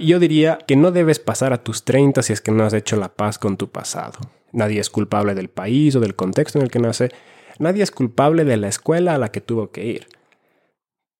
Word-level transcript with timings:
Yo 0.00 0.20
diría 0.20 0.58
que 0.64 0.76
no 0.76 0.92
debes 0.92 1.18
pasar 1.18 1.52
a 1.52 1.64
tus 1.64 1.84
30 1.84 2.22
si 2.22 2.32
es 2.32 2.40
que 2.40 2.52
no 2.52 2.62
has 2.62 2.72
hecho 2.72 2.96
la 2.96 3.08
paz 3.08 3.36
con 3.36 3.56
tu 3.56 3.68
pasado. 3.68 4.18
Nadie 4.52 4.78
es 4.78 4.90
culpable 4.90 5.34
del 5.34 5.48
país 5.48 5.96
o 5.96 6.00
del 6.00 6.14
contexto 6.14 6.58
en 6.58 6.64
el 6.64 6.70
que 6.70 6.78
nace. 6.78 7.10
Nadie 7.58 7.82
es 7.82 7.90
culpable 7.90 8.44
de 8.44 8.56
la 8.56 8.68
escuela 8.68 9.16
a 9.16 9.18
la 9.18 9.32
que 9.32 9.40
tuvo 9.40 9.72
que 9.72 9.84
ir. 9.84 10.06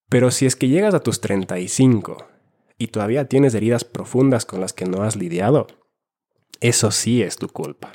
Pero 0.08 0.30
si 0.30 0.46
es 0.46 0.54
que 0.54 0.68
llegas 0.68 0.94
a 0.94 1.00
tus 1.00 1.20
35 1.20 2.28
y 2.78 2.86
todavía 2.86 3.24
tienes 3.24 3.52
heridas 3.54 3.82
profundas 3.82 4.46
con 4.46 4.60
las 4.60 4.72
que 4.72 4.84
no 4.84 5.02
has 5.02 5.16
lidiado, 5.16 5.66
eso 6.60 6.92
sí 6.92 7.20
es 7.20 7.36
tu 7.36 7.48
culpa. 7.48 7.90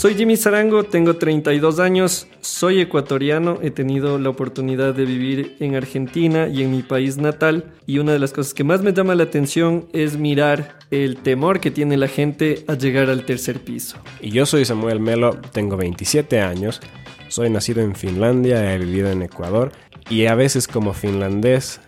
Soy 0.00 0.14
Jimmy 0.14 0.38
Zarango, 0.38 0.84
tengo 0.84 1.16
32 1.16 1.78
años, 1.78 2.26
soy 2.40 2.80
ecuatoriano, 2.80 3.58
he 3.60 3.70
tenido 3.70 4.18
la 4.18 4.30
oportunidad 4.30 4.94
de 4.94 5.04
vivir 5.04 5.56
en 5.60 5.74
Argentina 5.74 6.48
y 6.48 6.62
en 6.62 6.70
mi 6.70 6.82
país 6.82 7.18
natal 7.18 7.74
y 7.84 7.98
una 7.98 8.12
de 8.12 8.18
las 8.18 8.32
cosas 8.32 8.54
que 8.54 8.64
más 8.64 8.80
me 8.80 8.94
llama 8.94 9.14
la 9.14 9.24
atención 9.24 9.88
es 9.92 10.16
mirar 10.16 10.78
el 10.90 11.18
temor 11.18 11.60
que 11.60 11.70
tiene 11.70 11.98
la 11.98 12.08
gente 12.08 12.64
a 12.66 12.76
llegar 12.76 13.10
al 13.10 13.26
tercer 13.26 13.60
piso. 13.60 13.98
Y 14.22 14.30
yo 14.30 14.46
soy 14.46 14.64
Samuel 14.64 15.00
Melo, 15.00 15.38
tengo 15.52 15.76
27 15.76 16.40
años, 16.40 16.80
soy 17.28 17.50
nacido 17.50 17.82
en 17.82 17.94
Finlandia, 17.94 18.74
he 18.74 18.78
vivido 18.78 19.10
en 19.10 19.20
Ecuador 19.20 19.70
y 20.08 20.24
a 20.24 20.34
veces 20.34 20.66
como 20.66 20.94
finlandés 20.94 21.78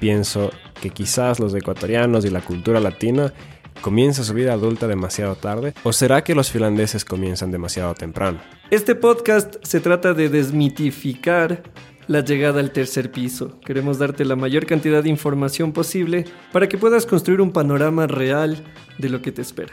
pienso 0.00 0.50
que 0.82 0.90
quizás 0.90 1.38
los 1.38 1.54
ecuatorianos 1.54 2.24
y 2.24 2.30
la 2.30 2.40
cultura 2.40 2.80
latina 2.80 3.32
¿Comienza 3.80 4.24
su 4.24 4.34
vida 4.34 4.52
adulta 4.52 4.86
demasiado 4.86 5.36
tarde? 5.36 5.72
¿O 5.84 5.92
será 5.94 6.22
que 6.22 6.34
los 6.34 6.50
finlandeses 6.50 7.06
comienzan 7.06 7.50
demasiado 7.50 7.94
temprano? 7.94 8.38
Este 8.70 8.94
podcast 8.94 9.56
se 9.62 9.80
trata 9.80 10.12
de 10.12 10.28
desmitificar 10.28 11.62
la 12.06 12.20
llegada 12.20 12.60
al 12.60 12.72
tercer 12.72 13.10
piso. 13.10 13.58
Queremos 13.60 13.98
darte 13.98 14.26
la 14.26 14.36
mayor 14.36 14.66
cantidad 14.66 15.02
de 15.02 15.08
información 15.08 15.72
posible 15.72 16.26
para 16.52 16.68
que 16.68 16.76
puedas 16.76 17.06
construir 17.06 17.40
un 17.40 17.52
panorama 17.52 18.06
real 18.06 18.62
de 18.98 19.08
lo 19.08 19.22
que 19.22 19.32
te 19.32 19.40
espera. 19.40 19.72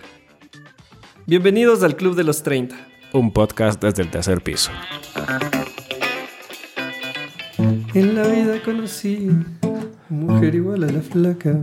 Bienvenidos 1.26 1.84
al 1.84 1.98
Club 1.98 2.16
de 2.16 2.24
los 2.24 2.44
30. 2.44 2.78
Un 3.12 3.34
podcast 3.34 3.84
desde 3.84 4.04
el 4.04 4.10
tercer 4.10 4.42
piso. 4.42 4.72
En 7.94 8.16
la 8.16 8.26
vida 8.26 8.62
conocí 8.64 9.30
mujer 10.10 10.56
igual 10.56 10.86
a 10.86 10.92
la 10.92 11.02
flaca 11.02 11.60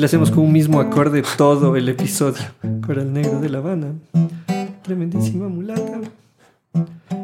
le 0.00 0.06
hacemos 0.06 0.30
con 0.30 0.44
un 0.44 0.52
mismo 0.52 0.80
acorde 0.80 1.22
todo 1.36 1.76
el 1.76 1.86
episodio. 1.90 2.40
Coral 2.86 3.12
Negro 3.12 3.38
de 3.38 3.50
La 3.50 3.58
Habana. 3.58 3.92
Tremendísima 4.82 5.46
mulata. 5.48 6.00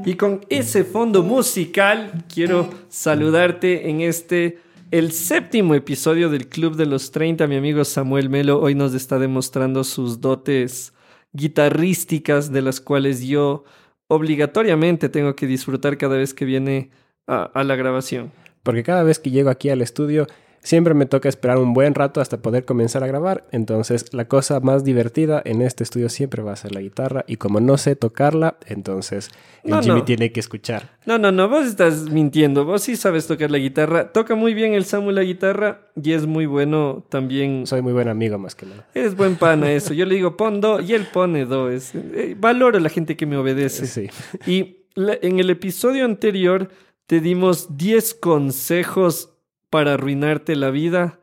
Y 0.04 0.14
con 0.14 0.44
ese 0.50 0.84
fondo 0.84 1.22
musical 1.22 2.24
quiero 2.32 2.68
saludarte 2.90 3.88
en 3.88 4.02
este, 4.02 4.58
el 4.90 5.12
séptimo 5.12 5.74
episodio 5.74 6.28
del 6.28 6.48
Club 6.48 6.76
de 6.76 6.84
los 6.84 7.12
30. 7.12 7.46
Mi 7.46 7.56
amigo 7.56 7.82
Samuel 7.82 8.28
Melo 8.28 8.60
hoy 8.60 8.74
nos 8.74 8.92
está 8.92 9.18
demostrando 9.18 9.82
sus 9.82 10.20
dotes 10.20 10.92
guitarrísticas 11.32 12.52
de 12.52 12.60
las 12.60 12.82
cuales 12.82 13.22
yo 13.26 13.64
obligatoriamente 14.06 15.08
tengo 15.08 15.34
que 15.34 15.46
disfrutar 15.46 15.96
cada 15.96 16.18
vez 16.18 16.34
que 16.34 16.44
viene 16.44 16.90
a, 17.26 17.44
a 17.44 17.64
la 17.64 17.74
grabación. 17.74 18.32
Porque 18.62 18.82
cada 18.82 19.02
vez 19.02 19.18
que 19.18 19.30
llego 19.30 19.48
aquí 19.48 19.70
al 19.70 19.80
estudio 19.80 20.26
Siempre 20.66 20.94
me 20.94 21.06
toca 21.06 21.28
esperar 21.28 21.58
un 21.58 21.74
buen 21.74 21.94
rato 21.94 22.20
hasta 22.20 22.42
poder 22.42 22.64
comenzar 22.64 23.04
a 23.04 23.06
grabar, 23.06 23.46
entonces 23.52 24.12
la 24.12 24.24
cosa 24.26 24.58
más 24.58 24.82
divertida 24.82 25.40
en 25.44 25.62
este 25.62 25.84
estudio 25.84 26.08
siempre 26.08 26.42
va 26.42 26.54
a 26.54 26.56
ser 26.56 26.74
la 26.74 26.80
guitarra 26.80 27.24
y 27.28 27.36
como 27.36 27.60
no 27.60 27.78
sé 27.78 27.94
tocarla, 27.94 28.56
entonces 28.66 29.30
el 29.62 29.80
Jimmy 29.80 30.02
tiene 30.02 30.32
que 30.32 30.40
escuchar. 30.40 30.90
No, 31.06 31.18
no, 31.18 31.30
no, 31.30 31.48
vos 31.48 31.68
estás 31.68 32.10
mintiendo, 32.10 32.64
vos 32.64 32.82
sí 32.82 32.96
sabes 32.96 33.28
tocar 33.28 33.48
la 33.52 33.58
guitarra, 33.58 34.10
toca 34.10 34.34
muy 34.34 34.54
bien 34.54 34.74
el 34.74 34.84
Samu 34.84 35.12
la 35.12 35.22
guitarra 35.22 35.82
y 35.94 36.10
es 36.10 36.26
muy 36.26 36.46
bueno 36.46 37.06
también. 37.10 37.64
Soy 37.68 37.80
muy 37.80 37.92
buen 37.92 38.08
amigo 38.08 38.36
más 38.36 38.56
que 38.56 38.66
nada. 38.66 38.88
Es 38.92 39.14
buen 39.14 39.36
pana 39.36 39.70
eso, 39.70 39.94
yo 39.94 40.04
le 40.04 40.16
digo 40.16 40.36
pon 40.36 40.60
do 40.60 40.80
y 40.80 40.94
él 40.94 41.06
pone 41.12 41.44
do, 41.44 41.70
es, 41.70 41.94
eh, 41.94 42.34
valoro 42.36 42.76
a 42.76 42.80
la 42.80 42.88
gente 42.88 43.16
que 43.16 43.24
me 43.24 43.36
obedece. 43.36 43.86
Sí. 43.86 44.08
Y 44.48 44.78
en 44.96 45.38
el 45.38 45.48
episodio 45.48 46.04
anterior 46.04 46.70
te 47.06 47.20
dimos 47.20 47.76
10 47.76 48.14
consejos 48.14 49.35
para 49.70 49.94
arruinarte 49.94 50.56
la 50.56 50.70
vida. 50.70 51.20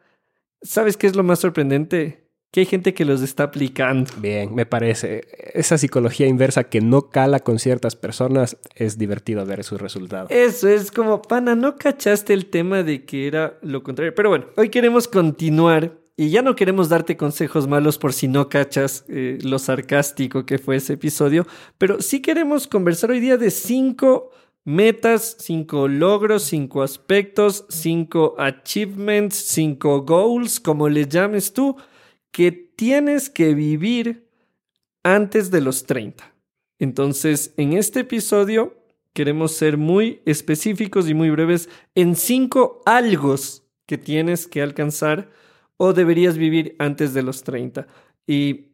¿Sabes 0.61 0.97
qué 0.97 1.07
es 1.07 1.15
lo 1.15 1.23
más 1.23 1.39
sorprendente? 1.39 2.29
Que 2.51 2.61
hay 2.61 2.65
gente 2.65 2.93
que 2.93 3.05
los 3.05 3.21
está 3.21 3.43
aplicando. 3.43 4.11
Bien, 4.17 4.53
me 4.53 4.65
parece. 4.65 5.25
Esa 5.53 5.77
psicología 5.77 6.27
inversa 6.27 6.65
que 6.65 6.81
no 6.81 7.09
cala 7.09 7.39
con 7.39 7.57
ciertas 7.57 7.95
personas 7.95 8.57
es 8.75 8.97
divertido 8.97 9.45
ver 9.45 9.63
sus 9.63 9.81
resultados. 9.81 10.29
Eso 10.29 10.67
es 10.67 10.91
como, 10.91 11.21
pana, 11.21 11.55
no 11.55 11.77
cachaste 11.77 12.33
el 12.33 12.45
tema 12.45 12.83
de 12.83 13.05
que 13.05 13.27
era 13.27 13.57
lo 13.63 13.81
contrario. 13.81 14.13
Pero 14.15 14.29
bueno, 14.29 14.45
hoy 14.55 14.69
queremos 14.69 15.07
continuar 15.07 16.03
y 16.15 16.29
ya 16.29 16.43
no 16.43 16.55
queremos 16.55 16.89
darte 16.89 17.17
consejos 17.17 17.67
malos 17.67 17.97
por 17.97 18.13
si 18.13 18.27
no 18.27 18.47
cachas 18.47 19.03
eh, 19.09 19.39
lo 19.41 19.57
sarcástico 19.57 20.45
que 20.45 20.59
fue 20.59 20.75
ese 20.75 20.93
episodio, 20.93 21.47
pero 21.79 22.01
sí 22.01 22.21
queremos 22.21 22.67
conversar 22.67 23.09
hoy 23.09 23.19
día 23.19 23.37
de 23.37 23.49
cinco 23.49 24.29
metas, 24.65 25.37
cinco 25.39 25.87
logros, 25.87 26.43
cinco 26.43 26.83
aspectos, 26.83 27.65
cinco 27.69 28.35
achievements, 28.37 29.35
cinco 29.35 30.01
goals, 30.01 30.59
como 30.59 30.89
le 30.89 31.07
llames 31.07 31.53
tú, 31.53 31.75
que 32.31 32.51
tienes 32.51 33.29
que 33.29 33.53
vivir 33.53 34.29
antes 35.03 35.51
de 35.51 35.61
los 35.61 35.85
30. 35.85 36.33
Entonces, 36.79 37.53
en 37.57 37.73
este 37.73 38.01
episodio 38.01 38.77
queremos 39.13 39.51
ser 39.51 39.77
muy 39.77 40.21
específicos 40.25 41.07
y 41.07 41.13
muy 41.13 41.29
breves 41.29 41.69
en 41.93 42.15
cinco 42.15 42.81
algos 42.85 43.63
que 43.85 43.97
tienes 43.97 44.47
que 44.47 44.61
alcanzar 44.61 45.29
o 45.77 45.93
deberías 45.93 46.37
vivir 46.37 46.75
antes 46.79 47.13
de 47.13 47.21
los 47.21 47.43
30. 47.43 47.87
Y 48.25 48.71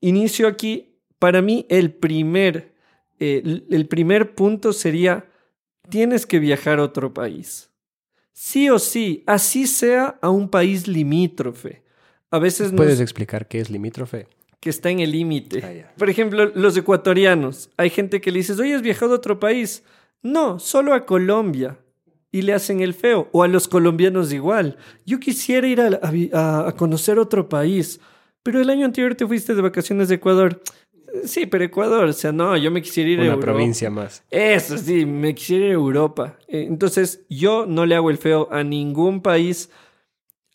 inicio 0.00 0.48
aquí, 0.48 1.00
para 1.18 1.42
mí 1.42 1.66
el 1.68 1.92
primer 1.92 2.77
eh, 3.20 3.62
el 3.70 3.88
primer 3.88 4.34
punto 4.34 4.72
sería, 4.72 5.26
tienes 5.88 6.26
que 6.26 6.38
viajar 6.38 6.78
a 6.78 6.84
otro 6.84 7.12
país. 7.14 7.70
Sí 8.32 8.70
o 8.70 8.78
sí, 8.78 9.24
así 9.26 9.66
sea 9.66 10.16
a 10.22 10.30
un 10.30 10.48
país 10.48 10.86
limítrofe. 10.86 11.82
A 12.30 12.38
veces 12.38 12.72
¿Puedes 12.72 13.00
explicar 13.00 13.48
qué 13.48 13.58
es 13.58 13.68
limítrofe? 13.68 14.28
Que 14.60 14.70
está 14.70 14.90
en 14.90 15.00
el 15.00 15.10
límite. 15.10 15.60
Ah, 15.64 15.92
Por 15.96 16.08
ejemplo, 16.08 16.52
los 16.54 16.76
ecuatorianos. 16.76 17.70
Hay 17.76 17.90
gente 17.90 18.20
que 18.20 18.30
le 18.30 18.38
dices, 18.38 18.60
oye, 18.60 18.74
¿has 18.74 18.82
viajado 18.82 19.14
a 19.14 19.16
otro 19.16 19.40
país? 19.40 19.82
No, 20.22 20.60
solo 20.60 20.94
a 20.94 21.04
Colombia. 21.04 21.78
Y 22.30 22.42
le 22.42 22.52
hacen 22.52 22.80
el 22.80 22.94
feo. 22.94 23.28
O 23.32 23.42
a 23.42 23.48
los 23.48 23.66
colombianos 23.66 24.32
igual. 24.32 24.76
Yo 25.04 25.18
quisiera 25.18 25.66
ir 25.66 25.80
a 25.80 26.74
conocer 26.76 27.18
otro 27.18 27.48
país. 27.48 27.98
Pero 28.44 28.60
el 28.60 28.70
año 28.70 28.84
anterior 28.84 29.14
te 29.14 29.26
fuiste 29.26 29.54
de 29.54 29.62
vacaciones 29.62 30.08
de 30.08 30.14
Ecuador. 30.14 30.62
Sí, 31.24 31.46
pero 31.46 31.64
Ecuador, 31.64 32.08
o 32.08 32.12
sea, 32.12 32.32
no, 32.32 32.56
yo 32.56 32.70
me 32.70 32.82
quisiera 32.82 33.10
ir 33.10 33.20
a 33.20 33.24
Europa. 33.24 33.46
provincia 33.46 33.90
más. 33.90 34.24
Eso 34.30 34.76
sí, 34.76 35.06
me 35.06 35.34
quisiera 35.34 35.66
ir 35.66 35.70
a 35.70 35.74
Europa. 35.74 36.38
Eh, 36.48 36.66
entonces, 36.68 37.24
yo 37.28 37.66
no 37.66 37.86
le 37.86 37.94
hago 37.94 38.10
el 38.10 38.18
feo 38.18 38.48
a 38.50 38.62
ningún 38.62 39.22
país, 39.22 39.70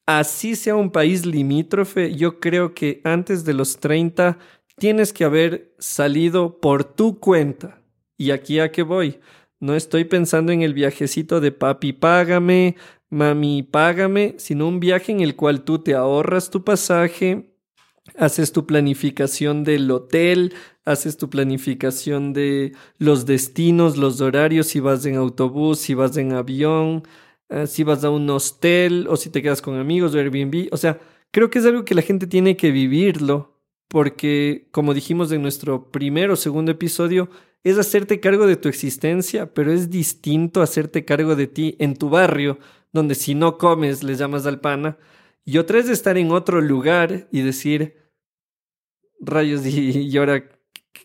así 0.06 0.56
sea 0.56 0.76
un 0.76 0.92
país 0.92 1.26
limítrofe. 1.26 2.16
Yo 2.16 2.40
creo 2.40 2.74
que 2.74 3.02
antes 3.04 3.46
de 3.46 3.54
los 3.54 3.78
30 3.78 4.38
tienes 4.78 5.14
que 5.14 5.24
haber 5.24 5.74
salido 5.80 6.60
por 6.60 6.84
tu 6.84 7.20
cuenta. 7.20 7.82
Y 8.18 8.32
aquí 8.32 8.60
a 8.60 8.72
qué 8.72 8.84
voy. 8.84 9.20
No 9.60 9.76
estoy 9.76 10.04
pensando 10.04 10.52
en 10.52 10.62
el 10.62 10.74
viajecito 10.74 11.40
de 11.40 11.52
papi, 11.52 11.94
págame, 11.94 12.76
mami, 13.10 13.64
págame, 13.64 14.36
sino 14.38 14.68
un 14.68 14.80
viaje 14.80 15.12
en 15.12 15.22
el 15.22 15.36
cual 15.36 15.62
tú 15.64 15.80
te 15.80 15.94
ahorras 15.94 16.50
tu 16.50 16.64
pasaje, 16.64 17.53
haces 18.18 18.52
tu 18.52 18.66
planificación 18.66 19.64
del 19.64 19.90
hotel, 19.92 20.54
haces 20.86 21.18
tu 21.18 21.30
planificación 21.30 22.34
de 22.34 22.74
los 22.98 23.26
destinos, 23.26 23.98
los 23.98 24.22
horarios, 24.22 24.68
si 24.68 24.80
vas 24.80 25.06
en 25.06 25.16
autobús, 25.16 25.80
si 25.80 25.94
vas 25.94 26.18
en 26.18 26.34
avión, 26.34 27.04
eh, 27.50 27.68
si 27.68 27.84
vas 27.84 28.04
a 28.04 28.10
un 28.10 28.30
hostel 28.30 29.08
o 29.10 29.16
si 29.16 29.30
te 29.30 29.42
quedas 29.42 29.62
con 29.62 29.76
amigos 29.78 30.14
o 30.14 30.20
Airbnb. 30.20 30.70
O 30.72 30.78
sea, 30.78 31.00
creo 31.32 31.50
que 31.50 31.60
es 31.60 31.66
algo 31.66 31.86
que 31.86 31.96
la 31.96 32.02
gente 32.02 32.28
tiene 32.28 32.58
que 32.58 32.72
vivirlo 32.72 33.54
porque, 33.88 34.68
como 34.72 34.94
dijimos 34.94 35.32
en 35.32 35.42
nuestro 35.42 35.92
primer 35.92 36.32
o 36.32 36.36
segundo 36.36 36.72
episodio, 36.72 37.30
es 37.64 37.78
hacerte 37.78 38.20
cargo 38.20 38.48
de 38.48 38.56
tu 38.58 38.68
existencia, 38.68 39.54
pero 39.54 39.72
es 39.72 39.90
distinto 39.90 40.62
hacerte 40.62 41.06
cargo 41.06 41.36
de 41.36 41.48
ti 41.48 41.76
en 41.80 41.96
tu 41.96 42.10
barrio, 42.10 42.60
donde 42.92 43.16
si 43.16 43.36
no 43.36 43.58
comes 43.58 44.04
les 44.04 44.20
llamas 44.20 44.46
al 44.46 44.60
pana, 44.60 44.98
y 45.46 45.58
otra 45.58 45.80
es 45.80 45.90
estar 45.90 46.18
en 46.18 46.32
otro 46.32 46.62
lugar 46.62 47.28
y 47.32 47.42
decir, 47.42 47.96
rayos, 49.20 49.66
y, 49.66 50.18
ahora, 50.18 50.44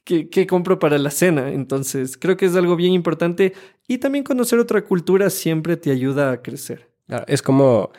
¿qué, 0.05 0.47
compro 0.47 0.79
para 0.79 0.99
la 0.99 1.11
cena? 1.11 1.53
Entonces, 1.53 2.17
creo 2.17 2.37
que 2.37 2.47
es 2.47 2.57
algo 2.57 2.77
bien 2.77 2.93
importante 2.93 3.55
y 3.87 3.99
también 3.99 4.25
conocer 4.25 4.59
otra 4.59 4.85
cultura 4.85 5.31
siempre 5.31 5.77
te 5.77 5.91
ayuda 5.91 6.31
a 6.31 6.43
crecer. 6.43 6.89
Es 7.27 7.43
como 7.43 7.91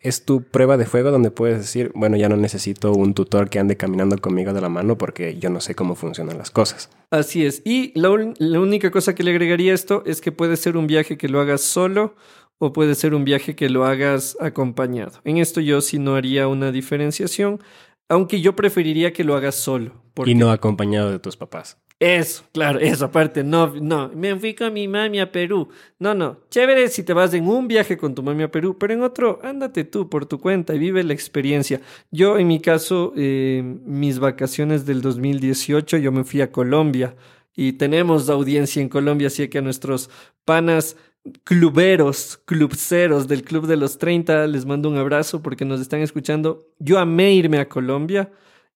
es 0.00 0.24
tu 0.24 0.42
prueba 0.42 0.76
de 0.76 0.86
fuego 0.86 1.10
donde 1.10 1.30
puedes 1.30 1.58
decir, 1.58 1.90
bueno, 1.94 2.16
ya 2.16 2.28
no 2.28 2.36
necesito 2.36 2.92
un 2.92 3.14
tutor 3.14 3.50
que 3.50 3.58
ande 3.58 3.76
caminando 3.76 4.16
conmigo 4.18 4.52
de 4.52 4.60
la 4.60 4.68
mano 4.68 4.96
porque 4.96 5.38
yo 5.38 5.50
no 5.50 5.60
sé 5.60 5.74
cómo 5.74 5.96
funcionan 5.96 6.38
las 6.38 6.50
cosas. 6.50 6.88
Así 7.10 7.44
es. 7.44 7.62
Y 7.64 7.98
la, 7.98 8.10
única 8.10 8.90
cosa 8.90 9.14
que 9.14 9.24
le 9.24 9.32
agregaría 9.32 9.72
a 9.72 9.74
esto 9.74 10.02
es 10.06 10.20
que 10.20 10.30
puede 10.32 10.56
ser 10.56 10.76
un 10.76 10.86
viaje 10.86 11.18
que 11.18 11.28
lo 11.28 11.40
hagas 11.40 11.62
solo 11.62 12.14
o 12.58 12.72
puede 12.72 12.94
ser 12.94 13.14
un 13.14 13.24
viaje 13.24 13.54
que 13.54 13.68
lo 13.68 13.84
hagas 13.84 14.36
acompañado. 14.40 15.20
En 15.24 15.38
esto 15.38 15.60
yo 15.60 15.80
sí 15.80 15.98
no 15.98 16.16
haría 16.16 16.48
una 16.48 16.72
diferenciación, 16.72 17.60
aunque 18.08 18.40
yo 18.40 18.56
preferiría 18.56 19.12
que 19.12 19.24
lo 19.24 19.36
hagas 19.36 19.54
solo. 19.54 19.92
Y 20.24 20.34
no 20.34 20.50
acompañado 20.50 21.10
de 21.10 21.18
tus 21.18 21.36
papás. 21.36 21.78
Eso, 22.00 22.44
claro, 22.52 22.78
eso, 22.78 23.06
aparte, 23.06 23.42
no, 23.42 23.74
no, 23.74 24.08
me 24.14 24.36
fui 24.36 24.54
con 24.54 24.72
mi 24.72 24.86
mami 24.86 25.18
a 25.18 25.32
Perú. 25.32 25.68
No, 25.98 26.14
no, 26.14 26.38
chévere 26.48 26.88
si 26.88 27.02
te 27.02 27.12
vas 27.12 27.34
en 27.34 27.48
un 27.48 27.66
viaje 27.66 27.96
con 27.96 28.14
tu 28.14 28.22
mami 28.22 28.44
a 28.44 28.50
Perú, 28.52 28.76
pero 28.78 28.94
en 28.94 29.02
otro, 29.02 29.40
ándate 29.42 29.82
tú 29.82 30.08
por 30.08 30.26
tu 30.26 30.38
cuenta 30.38 30.74
y 30.74 30.78
vive 30.78 31.02
la 31.02 31.12
experiencia. 31.12 31.80
Yo, 32.12 32.38
en 32.38 32.46
mi 32.46 32.60
caso, 32.60 33.12
eh, 33.16 33.62
mis 33.84 34.20
vacaciones 34.20 34.86
del 34.86 35.02
2018, 35.02 35.96
yo 35.96 36.12
me 36.12 36.22
fui 36.22 36.40
a 36.40 36.52
Colombia 36.52 37.16
y 37.56 37.72
tenemos 37.72 38.30
audiencia 38.30 38.80
en 38.80 38.88
Colombia, 38.88 39.26
así 39.26 39.48
que 39.48 39.58
a 39.58 39.62
nuestros 39.62 40.08
panas 40.44 40.96
cluberos, 41.44 42.40
clubceros 42.44 43.28
del 43.28 43.42
Club 43.42 43.66
de 43.66 43.76
los 43.76 43.98
30, 43.98 44.46
les 44.46 44.66
mando 44.66 44.88
un 44.88 44.96
abrazo 44.96 45.42
porque 45.42 45.64
nos 45.64 45.80
están 45.80 46.00
escuchando. 46.00 46.66
Yo 46.78 46.98
amé 46.98 47.32
irme 47.32 47.58
a 47.58 47.68
Colombia. 47.68 48.30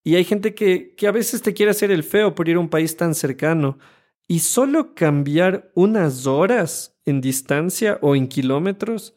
Y 0.04 0.16
hay 0.16 0.24
gente 0.24 0.54
que, 0.54 0.94
que 0.96 1.06
a 1.06 1.12
veces 1.12 1.42
te 1.42 1.54
quiere 1.54 1.70
hacer 1.70 1.90
el 1.90 2.02
feo 2.02 2.34
por 2.34 2.48
ir 2.48 2.56
a 2.56 2.60
un 2.60 2.68
país 2.68 2.96
tan 2.96 3.14
cercano. 3.14 3.78
Y 4.26 4.40
solo 4.40 4.94
cambiar 4.94 5.70
unas 5.74 6.26
horas 6.26 6.98
en 7.04 7.20
distancia 7.20 7.98
o 8.02 8.16
en 8.16 8.28
kilómetros 8.28 9.14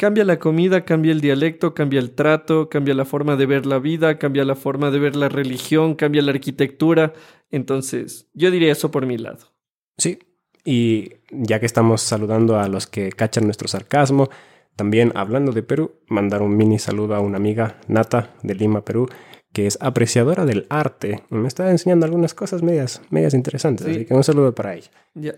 cambia 0.00 0.24
la 0.24 0.38
comida, 0.38 0.86
cambia 0.86 1.12
el 1.12 1.20
dialecto, 1.20 1.74
cambia 1.74 2.00
el 2.00 2.12
trato, 2.12 2.70
cambia 2.70 2.94
la 2.94 3.04
forma 3.04 3.36
de 3.36 3.44
ver 3.44 3.66
la 3.66 3.78
vida, 3.78 4.18
cambia 4.18 4.46
la 4.46 4.54
forma 4.54 4.90
de 4.90 4.98
ver 4.98 5.14
la 5.14 5.28
religión, 5.28 5.94
cambia 5.94 6.22
la 6.22 6.30
arquitectura. 6.30 7.12
Entonces, 7.50 8.26
yo 8.32 8.50
diría 8.50 8.72
eso 8.72 8.90
por 8.90 9.04
mi 9.04 9.18
lado. 9.18 9.52
Sí, 9.98 10.18
y 10.64 11.14
ya 11.30 11.60
que 11.60 11.66
estamos 11.66 12.02
saludando 12.02 12.58
a 12.58 12.68
los 12.68 12.86
que 12.86 13.10
cachan 13.10 13.44
nuestro 13.44 13.68
sarcasmo, 13.68 14.28
también 14.76 15.12
hablando 15.14 15.52
de 15.52 15.62
Perú, 15.62 15.92
mandar 16.06 16.42
un 16.42 16.56
mini 16.56 16.78
saludo 16.78 17.14
a 17.14 17.20
una 17.20 17.36
amiga, 17.36 17.78
Nata, 17.86 18.34
de 18.42 18.54
Lima, 18.54 18.84
Perú, 18.84 19.08
que 19.52 19.66
es 19.66 19.78
apreciadora 19.80 20.44
del 20.44 20.66
arte 20.70 21.22
y 21.30 21.34
me 21.34 21.48
está 21.48 21.70
enseñando 21.70 22.06
algunas 22.06 22.34
cosas 22.34 22.62
medias, 22.62 23.02
medias 23.10 23.34
interesantes. 23.34 23.86
Así 23.86 24.04
que 24.04 24.14
un 24.14 24.24
saludo 24.24 24.54
para 24.54 24.74
ella. 24.74 24.90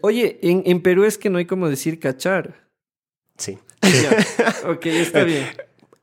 Oye, 0.03 0.39
en, 0.43 0.63
en, 0.67 0.83
Perú 0.83 1.05
es 1.05 1.19
que 1.19 1.31
no 1.31 1.39
hay 1.39 1.47
como 1.47 1.69
decir 1.69 1.99
cachar. 1.99 2.69
Sí. 3.39 3.59
ok, 4.69 4.87
está 4.87 5.25
bien. 5.25 5.45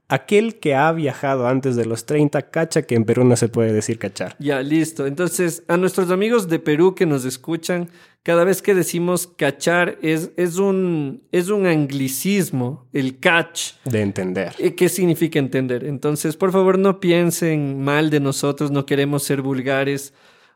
Aquel 0.07 0.59
que 0.59 0.73
ha 0.73 0.91
viajado 0.91 1.47
antes 1.47 1.75
de 1.75 1.85
los 1.85 2.07
30 2.07 2.49
cacha 2.49 2.81
que 2.81 2.95
en 2.95 3.05
Perú 3.05 3.25
no 3.25 3.35
se 3.35 3.47
puede 3.47 3.71
decir 3.71 3.99
cachar. 3.99 4.35
Ya, 4.39 4.61
listo. 4.63 5.05
Entonces, 5.05 5.63
a 5.67 5.77
nuestros 5.77 6.09
amigos 6.09 6.49
de 6.49 6.57
Perú 6.57 6.95
que 6.95 7.05
nos 7.05 7.25
escuchan, 7.25 7.89
cada 8.23 8.43
vez 8.43 8.61
que 8.61 8.75
decimos 8.75 9.27
cachar 9.27 9.97
es, 10.01 10.31
es, 10.35 10.57
un, 10.57 11.23
es 11.31 11.49
un 11.49 11.65
anglicismo, 11.65 12.87
el 12.91 13.19
catch. 13.19 13.73
De 13.85 14.01
entender. 14.01 14.53
Eh, 14.59 14.75
¿Qué 14.75 14.89
significa 14.89 15.39
entender? 15.39 15.85
Entonces, 15.85 16.35
por 16.35 16.51
favor, 16.51 16.77
no 16.77 16.99
piensen 16.99 17.81
mal 17.81 18.09
de 18.09 18.19
nosotros, 18.19 18.71
no 18.71 18.85
queremos 18.85 19.23
ser 19.23 19.41
vulgares. 19.41 20.13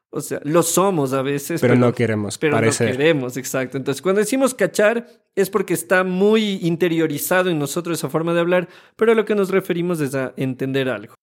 O 0.09 0.21
sea, 0.21 0.39
lo 0.43 0.61
somos 0.61 1.13
a 1.13 1.23
veces. 1.23 1.59
Pero, 1.61 1.75
no 1.75 1.93
queremos. 1.93 2.37
Pero 2.37 2.61
no 2.61 2.71
queremos, 2.71 3.37
exacto. 3.37 3.77
Entonces, 3.77 4.01
cuando 4.01 4.19
decimos 4.19 4.53
cachar 4.53 5.07
es 5.35 5.49
porque 5.49 5.73
está 5.73 6.03
muy 6.03 6.59
interiorizado 6.61 7.49
en 7.49 7.57
nosotros 7.57 7.97
esa 7.97 8.09
forma 8.09 8.33
de 8.33 8.41
hablar, 8.41 8.69
pero 8.95 9.13
a 9.13 9.15
lo 9.15 9.25
que 9.25 9.33
nos 9.33 9.49
referimos 9.49 9.99
es 10.01 10.13
a 10.13 10.33
entender 10.37 10.89
algo. 10.89 11.15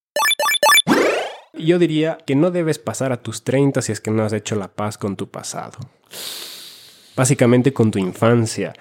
Yo 1.65 1.79
diría 1.79 2.19
que 2.27 2.35
no 2.37 2.51
debes 2.51 2.79
pasar 2.79 3.13
a 3.13 3.23
tus 3.23 3.45
30 3.45 3.83
si 3.83 3.93
es 3.93 4.01
que 4.01 4.11
no 4.11 4.23
has 4.23 4.33
hecho 4.33 4.57
la 4.57 4.69
paz 4.69 4.99
con 4.99 5.17
tu 5.17 5.31
pasado. 5.31 5.79
Básicamente 7.17 7.73
con 7.73 7.91
tu 7.91 7.99
infancia. 7.99 8.73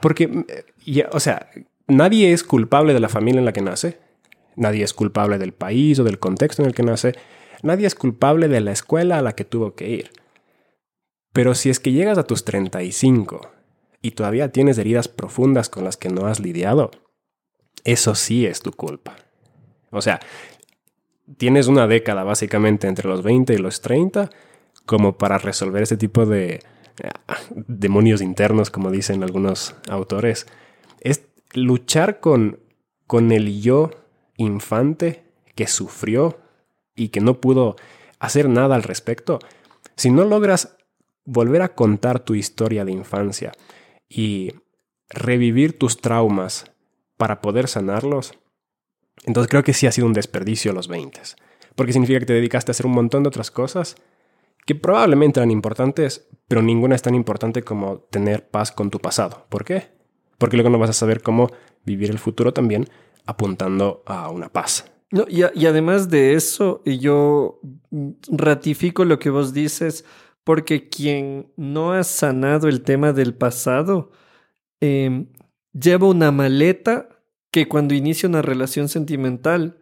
Porque, 0.00 0.64
ya, 0.84 1.08
o 1.12 1.20
sea, 1.20 1.50
nadie 1.86 2.32
es 2.32 2.44
culpable 2.44 2.94
de 2.94 3.00
la 3.00 3.08
familia 3.08 3.40
en 3.40 3.44
la 3.44 3.52
que 3.52 3.62
nace. 3.62 3.98
Nadie 4.56 4.84
es 4.84 4.92
culpable 4.92 5.38
del 5.38 5.52
país 5.52 5.98
o 5.98 6.04
del 6.04 6.18
contexto 6.18 6.62
en 6.62 6.68
el 6.68 6.74
que 6.74 6.82
nace 6.82 7.14
Nadie 7.62 7.86
es 7.86 7.94
culpable 7.94 8.48
de 8.48 8.60
la 8.60 8.72
escuela 8.72 9.18
a 9.18 9.22
la 9.22 9.34
que 9.34 9.44
tuvo 9.44 9.74
que 9.74 9.88
ir. 9.88 10.10
Pero 11.32 11.54
si 11.54 11.70
es 11.70 11.78
que 11.78 11.92
llegas 11.92 12.18
a 12.18 12.24
tus 12.24 12.44
35 12.44 13.40
y 14.02 14.10
todavía 14.10 14.50
tienes 14.50 14.78
heridas 14.78 15.08
profundas 15.08 15.68
con 15.68 15.84
las 15.84 15.96
que 15.96 16.08
no 16.08 16.26
has 16.26 16.40
lidiado, 16.40 16.90
eso 17.84 18.16
sí 18.16 18.46
es 18.46 18.60
tu 18.60 18.72
culpa. 18.72 19.16
O 19.90 20.02
sea, 20.02 20.20
tienes 21.36 21.66
una 21.66 21.86
década 21.86 22.24
básicamente 22.24 22.88
entre 22.88 23.08
los 23.08 23.22
20 23.22 23.54
y 23.54 23.58
los 23.58 23.80
30 23.80 24.30
como 24.86 25.16
para 25.16 25.38
resolver 25.38 25.82
este 25.82 25.96
tipo 25.96 26.26
de 26.26 26.60
ah, 27.28 27.38
demonios 27.50 28.20
internos, 28.20 28.70
como 28.70 28.90
dicen 28.90 29.22
algunos 29.22 29.74
autores. 29.88 30.46
Es 31.00 31.24
luchar 31.54 32.20
con, 32.20 32.60
con 33.06 33.32
el 33.32 33.60
yo 33.60 33.90
infante 34.36 35.24
que 35.54 35.66
sufrió 35.66 36.38
y 36.94 37.08
que 37.08 37.20
no 37.20 37.40
pudo 37.40 37.76
hacer 38.18 38.48
nada 38.48 38.74
al 38.74 38.82
respecto, 38.82 39.38
si 39.96 40.10
no 40.10 40.24
logras 40.24 40.76
volver 41.24 41.62
a 41.62 41.74
contar 41.74 42.20
tu 42.20 42.34
historia 42.34 42.84
de 42.84 42.92
infancia 42.92 43.52
y 44.08 44.52
revivir 45.08 45.78
tus 45.78 46.00
traumas 46.00 46.70
para 47.16 47.40
poder 47.40 47.68
sanarlos, 47.68 48.34
entonces 49.24 49.50
creo 49.50 49.62
que 49.62 49.72
sí 49.72 49.86
ha 49.86 49.92
sido 49.92 50.06
un 50.06 50.12
desperdicio 50.12 50.72
los 50.72 50.88
20. 50.88 51.20
Porque 51.74 51.92
significa 51.92 52.20
que 52.20 52.26
te 52.26 52.32
dedicaste 52.32 52.70
a 52.70 52.72
hacer 52.72 52.86
un 52.86 52.92
montón 52.92 53.22
de 53.22 53.28
otras 53.28 53.50
cosas 53.50 53.96
que 54.66 54.74
probablemente 54.74 55.40
eran 55.40 55.50
importantes, 55.50 56.28
pero 56.46 56.62
ninguna 56.62 56.94
es 56.94 57.02
tan 57.02 57.14
importante 57.14 57.62
como 57.62 57.98
tener 58.10 58.48
paz 58.48 58.70
con 58.70 58.90
tu 58.90 59.00
pasado. 59.00 59.46
¿Por 59.48 59.64
qué? 59.64 59.88
Porque 60.38 60.56
luego 60.56 60.70
no 60.70 60.78
vas 60.78 60.90
a 60.90 60.94
saber 60.94 61.22
cómo 61.22 61.50
vivir 61.84 62.10
el 62.10 62.18
futuro 62.18 62.52
también 62.52 62.88
apuntando 63.26 64.02
a 64.06 64.30
una 64.30 64.48
paz. 64.48 64.92
No, 65.10 65.26
y, 65.28 65.42
además 65.42 66.08
de 66.08 66.32
eso, 66.34 66.82
yo 66.86 67.60
ratifico 68.28 69.04
lo 69.04 69.18
que 69.18 69.28
vos 69.28 69.52
dices, 69.52 70.06
porque 70.42 70.88
quien 70.88 71.52
no 71.56 71.92
ha 71.92 72.02
sanado 72.02 72.66
el 72.68 72.82
tema 72.82 73.12
del 73.12 73.34
pasado 73.34 74.10
em, 74.80 75.26
lleva 75.72 76.08
una 76.08 76.32
maleta 76.32 77.11
que 77.52 77.68
cuando 77.68 77.94
inicia 77.94 78.28
una 78.28 78.42
relación 78.42 78.88
sentimental 78.88 79.78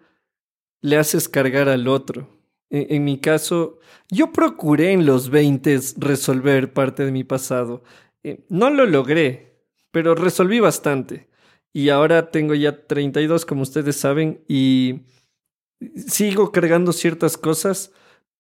le 0.83 0.99
haces 0.99 1.29
cargar 1.29 1.71
al 1.71 1.89
otro. 1.89 2.29
En, 2.69 2.87
en 2.95 3.05
mi 3.05 3.19
caso, 3.19 3.79
yo 4.11 4.33
procuré 4.33 4.93
en 4.93 5.07
los 5.07 5.31
20 5.31 5.81
resolver 5.97 6.75
parte 6.75 7.07
de 7.07 7.13
mi 7.13 7.25
pasado. 7.25 7.83
Eh, 8.23 8.45
no 8.51 8.69
lo 8.69 8.85
logré, 8.85 9.65
pero 9.91 10.15
resolví 10.15 10.61
bastante. 10.61 11.31
Y 11.73 11.89
ahora 11.89 12.31
tengo 12.31 12.55
ya 12.55 12.87
32, 12.87 13.47
como 13.47 13.63
ustedes 13.63 13.97
saben, 13.97 14.45
y 14.49 15.03
sigo 15.95 16.53
cargando 16.53 16.93
ciertas 16.93 17.37
cosas, 17.37 17.93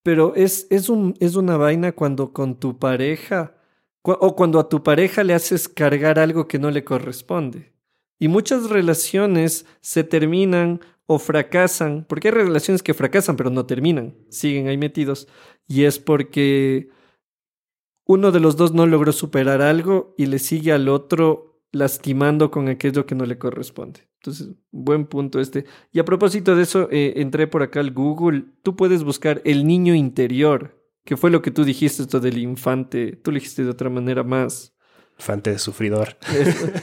pero 0.03 0.35
es, 0.35 0.67
es, 0.71 0.89
un, 0.89 1.15
es 1.21 1.37
una 1.37 1.57
vaina 1.57 1.93
cuando 1.93 2.33
con 2.33 2.59
tu 2.59 2.79
pareja 2.79 3.55
o 4.03 4.35
cuando 4.35 4.59
a 4.59 4.69
tu 4.69 4.83
pareja 4.83 5.23
le 5.23 5.35
haces 5.35 5.69
cargar 5.69 6.19
algo 6.19 6.49
que 6.49 6.59
no 6.59 6.71
le 6.71 6.85
corresponde. 6.85 7.73
Y 8.21 8.29
muchas 8.29 8.71
relaciones 8.71 9.67
se 9.81 10.05
terminan 10.05 10.81
o 11.07 11.19
fracasan, 11.19 12.07
porque 12.09 12.29
hay 12.29 12.35
relaciones 12.35 12.85
que 12.85 12.95
fracasan 12.95 13.35
pero 13.35 13.51
no 13.51 13.67
terminan, 13.67 14.15
siguen 14.29 14.69
ahí 14.69 14.77
metidos, 14.77 15.27
y 15.67 15.83
es 15.85 15.99
porque 15.99 16.91
uno 18.05 18.31
de 18.31 18.39
los 18.39 18.57
dos 18.57 18.73
no 18.73 18.87
logró 18.87 19.11
superar 19.11 19.63
algo 19.63 20.15
y 20.17 20.27
le 20.27 20.39
sigue 20.39 20.71
al 20.71 20.89
otro 20.89 21.63
lastimando 21.73 22.51
con 22.51 22.69
aquello 22.69 23.07
que 23.07 23.15
no 23.15 23.25
le 23.25 23.39
corresponde. 23.39 24.09
Entonces, 24.17 24.51
buen 24.71 25.07
punto 25.07 25.41
este. 25.41 25.65
Y 25.93 25.99
a 25.99 26.05
propósito 26.05 26.55
de 26.55 26.63
eso, 26.63 26.89
eh, 26.91 27.15
entré 27.17 27.47
por 27.47 27.63
acá 27.63 27.81
al 27.81 27.93
Google. 27.93 28.45
Tú 28.63 28.77
puedes 28.77 29.03
buscar 29.03 29.41
el 29.45 29.67
niño 29.67 29.95
interior, 29.95 30.79
que 31.05 31.17
fue 31.17 31.31
lo 31.31 31.41
que 31.41 31.51
tú 31.51 31.65
dijiste, 31.65 32.03
esto 32.03 32.21
del 32.21 32.39
infante. 32.39 33.17
Tú 33.17 33.31
lo 33.31 33.37
dijiste 33.37 33.65
de 33.65 33.71
otra 33.71 33.89
manera 33.89 34.23
más. 34.23 34.75
Infante 35.21 35.51
de 35.51 35.59
sufridor. 35.59 36.17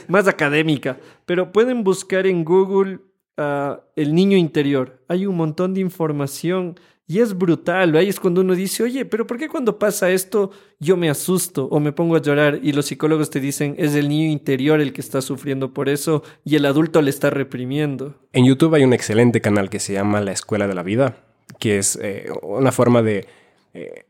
más 0.08 0.28
académica. 0.28 0.98
Pero 1.26 1.52
pueden 1.52 1.82
buscar 1.82 2.26
en 2.26 2.44
Google 2.44 3.00
ah, 3.36 3.80
el 3.96 4.14
niño 4.14 4.36
interior. 4.36 5.02
Hay 5.08 5.26
un 5.26 5.36
montón 5.36 5.74
de 5.74 5.80
información 5.80 6.76
y 7.10 7.20
es 7.20 7.36
brutal, 7.36 7.96
ahí 7.96 8.10
es 8.10 8.20
cuando 8.20 8.42
uno 8.42 8.54
dice, 8.54 8.82
oye, 8.82 9.06
pero 9.06 9.26
¿por 9.26 9.38
qué 9.38 9.48
cuando 9.48 9.78
pasa 9.78 10.10
esto 10.10 10.50
yo 10.78 10.94
me 10.98 11.08
asusto 11.08 11.64
o 11.64 11.80
me 11.80 11.90
pongo 11.90 12.16
a 12.16 12.20
llorar? 12.20 12.60
Y 12.62 12.72
los 12.72 12.84
psicólogos 12.84 13.30
te 13.30 13.40
dicen, 13.40 13.74
es 13.78 13.94
el 13.94 14.10
niño 14.10 14.30
interior 14.30 14.78
el 14.78 14.92
que 14.92 15.00
está 15.00 15.22
sufriendo 15.22 15.72
por 15.72 15.88
eso 15.88 16.22
y 16.44 16.56
el 16.56 16.66
adulto 16.66 17.00
le 17.00 17.08
está 17.08 17.30
reprimiendo. 17.30 18.14
En 18.34 18.44
YouTube 18.44 18.74
hay 18.74 18.84
un 18.84 18.92
excelente 18.92 19.40
canal 19.40 19.70
que 19.70 19.80
se 19.80 19.94
llama 19.94 20.20
La 20.20 20.32
Escuela 20.32 20.68
de 20.68 20.74
la 20.74 20.82
Vida, 20.82 21.16
que 21.58 21.78
es 21.78 21.98
eh, 22.02 22.26
una 22.42 22.72
forma 22.72 23.00
de 23.00 23.26
eh, 23.72 24.04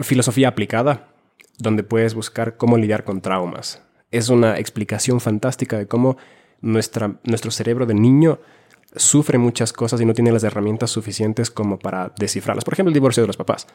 filosofía 0.00 0.48
aplicada, 0.48 1.09
donde 1.62 1.82
puedes 1.82 2.14
buscar 2.14 2.56
cómo 2.56 2.76
lidiar 2.76 3.04
con 3.04 3.20
traumas. 3.20 3.82
Es 4.10 4.28
una 4.28 4.58
explicación 4.58 5.20
fantástica 5.20 5.78
de 5.78 5.86
cómo 5.86 6.16
nuestra, 6.60 7.14
nuestro 7.24 7.50
cerebro 7.50 7.86
de 7.86 7.94
niño 7.94 8.40
sufre 8.96 9.38
muchas 9.38 9.72
cosas 9.72 10.00
y 10.00 10.04
no 10.04 10.14
tiene 10.14 10.32
las 10.32 10.42
herramientas 10.42 10.90
suficientes 10.90 11.50
como 11.50 11.78
para 11.78 12.12
descifrarlas. 12.18 12.64
Por 12.64 12.74
ejemplo, 12.74 12.90
el 12.90 12.94
divorcio 12.94 13.22
de 13.22 13.28
los 13.28 13.36
papás. 13.36 13.66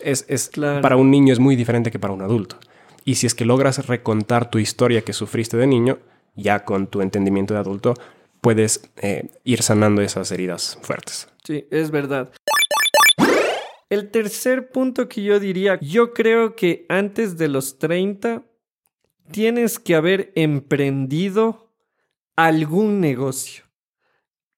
Es, 0.00 0.24
es 0.28 0.50
Para 0.82 0.96
un 0.96 1.10
niño 1.10 1.32
es 1.32 1.38
muy 1.38 1.56
diferente 1.56 1.90
que 1.90 1.98
para 1.98 2.12
un 2.12 2.22
adulto. 2.22 2.56
Y 3.04 3.14
si 3.14 3.26
es 3.26 3.34
que 3.34 3.44
logras 3.44 3.86
recontar 3.86 4.50
tu 4.50 4.58
historia 4.58 5.02
que 5.02 5.12
sufriste 5.12 5.56
de 5.56 5.66
niño, 5.66 5.98
ya 6.36 6.64
con 6.64 6.86
tu 6.86 7.00
entendimiento 7.00 7.54
de 7.54 7.60
adulto, 7.60 7.94
puedes 8.40 8.90
eh, 8.96 9.28
ir 9.44 9.62
sanando 9.62 10.02
esas 10.02 10.30
heridas 10.32 10.78
fuertes. 10.82 11.28
Sí, 11.44 11.66
es 11.70 11.90
verdad. 11.90 12.30
El 13.90 14.12
tercer 14.12 14.70
punto 14.70 15.08
que 15.08 15.24
yo 15.24 15.40
diría, 15.40 15.78
yo 15.80 16.14
creo 16.14 16.54
que 16.54 16.86
antes 16.88 17.36
de 17.36 17.48
los 17.48 17.78
30 17.78 18.44
tienes 19.32 19.80
que 19.80 19.96
haber 19.96 20.32
emprendido 20.36 21.72
algún 22.36 23.00
negocio. 23.00 23.64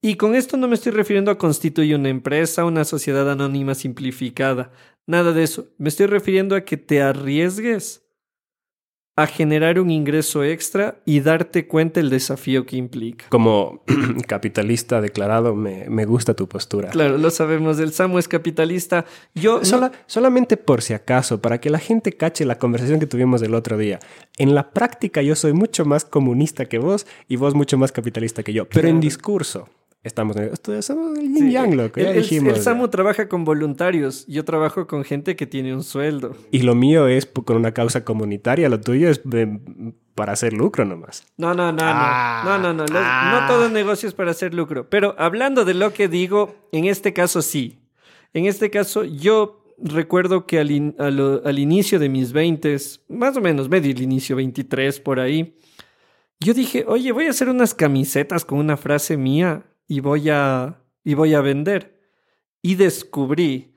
Y 0.03 0.17
con 0.17 0.35
esto 0.35 0.59
no 0.59 0.69
me 0.69 0.75
estoy 0.75 0.93
refiriendo 0.93 1.31
a 1.31 1.39
constituir 1.39 1.97
una 1.97 2.11
empresa, 2.11 2.67
una 2.67 2.85
sociedad 2.85 3.31
anónima 3.31 3.75
simplificada, 3.75 4.71
nada 5.07 5.33
de 5.33 5.45
eso. 5.45 5.69
Me 5.79 5.89
estoy 5.89 6.07
refiriendo 6.07 6.55
a 6.55 6.67
que 6.67 6.77
te 6.77 7.01
arriesgues 7.01 8.05
a 9.15 9.27
generar 9.27 9.79
un 9.79 9.91
ingreso 9.91 10.43
extra 10.43 10.97
y 11.05 11.21
darte 11.21 11.67
cuenta 11.67 12.01
el 12.01 12.09
desafío 12.09 12.65
que 12.65 12.77
implica. 12.77 13.27
Como 13.29 13.83
capitalista 14.27 15.03
declarado, 15.03 15.55
me, 15.55 16.05
gusta 16.07 16.35
tu 16.35 16.49
postura. 16.49 16.91
Claro, 16.91 17.19
lo 17.19 17.31
sabemos, 17.31 17.79
el 17.79 17.93
Samu 17.93 18.19
es 18.19 18.29
capitalista. 18.29 19.05
Yo 19.35 19.61
Solamente 20.07 20.57
por 20.57 20.83
si 20.83 20.95
acaso, 20.95 21.43
para 21.43 21.61
que 21.61 21.69
la 21.69 21.79
gente 21.79 22.13
cache 22.13 22.45
la 22.45 22.59
conversación 22.59 23.01
que 23.01 23.07
tuvimos 23.07 23.43
el 23.43 23.55
otro 23.55 23.77
día. 23.77 24.01
En 24.39 24.55
la 24.55 24.71
práctica 24.71 25.21
yo 25.21 25.37
soy 25.37 25.53
mucho 25.53 25.85
más 25.85 26.05
comunista 26.05 26.65
que 26.65 26.79
vos 26.79 27.07
y 27.29 27.37
vos 27.37 27.55
mucho 27.55 27.77
más 27.77 27.93
capitalista 27.93 28.43
que 28.43 28.53
yo, 28.53 28.67
pero 28.69 28.89
en 28.89 29.01
discurso. 29.01 29.69
Estamos 30.05 30.37
en 30.37 30.51
esto 30.53 30.73
el 30.73 31.33
yin 31.33 31.53
yang, 31.53 31.77
loco. 31.77 32.01
Ya 32.01 32.11
el, 32.11 32.23
dijimos. 32.23 32.55
El 32.55 32.61
Samu 32.61 32.89
trabaja 32.89 33.29
con 33.29 33.45
voluntarios. 33.45 34.27
Yo 34.27 34.45
trabajo 34.45 34.89
con 34.89 35.05
gente 35.05 35.37
que 35.37 35.47
tiene 35.47 35.73
un 35.73 35.85
sueldo. 35.85 36.35
Y 36.51 36.63
lo 36.63 36.75
mío 36.75 37.07
es 37.07 37.25
con 37.27 37.57
una 37.57 37.73
causa 37.73 38.05
comunitaria. 38.05 38.69
Lo 38.69 38.81
tuyo 38.81 39.09
es 39.09 39.21
para 40.17 40.33
hacer 40.33 40.55
lucro 40.55 40.85
nomás. 40.85 41.25
No, 41.37 41.55
no, 41.55 41.71
no, 41.71 41.85
no. 41.85 42.45
No, 42.45 42.59
no, 42.59 42.73
no. 42.73 42.85
No 42.85 43.47
todo 43.47 43.69
negocio 43.69 44.09
es 44.09 44.15
para 44.15 44.33
hacer 44.33 44.55
lucro. 44.55 44.91
Pero 44.91 45.15
hablando 45.19 45.65
de 45.65 45.75
lo 45.75 45.93
que 45.93 46.09
digo, 46.09 46.53
en 46.73 46.87
este 46.87 47.13
caso 47.13 47.41
sí. 47.41 47.79
En 48.35 48.47
este 48.47 48.71
caso, 48.71 49.05
yo 49.05 49.65
recuerdo 49.79 50.47
que 50.47 50.59
al, 50.59 51.43
al 51.45 51.59
inicio 51.61 52.01
de 52.01 52.09
mis 52.09 52.33
20, 52.33 52.77
más 53.09 53.37
o 53.37 53.41
menos, 53.41 53.69
medio 53.69 53.93
el 53.93 54.03
inicio, 54.03 54.35
23 54.35 54.99
por 54.99 55.21
ahí, 55.21 55.55
yo 56.41 56.55
dije, 56.55 56.85
oye, 56.89 57.13
voy 57.13 57.27
a 57.27 57.31
hacer 57.31 57.49
unas 57.49 57.73
camisetas 57.73 58.45
con 58.45 58.59
una 58.59 58.77
frase 58.77 59.17
mía 59.17 59.65
y 59.87 60.01
voy 60.01 60.31
a, 60.31 60.83
y 61.05 61.15
voy 61.15 61.35
a 61.35 61.41
vender. 61.41 62.01
Y 62.63 62.77
descubrí 62.77 63.75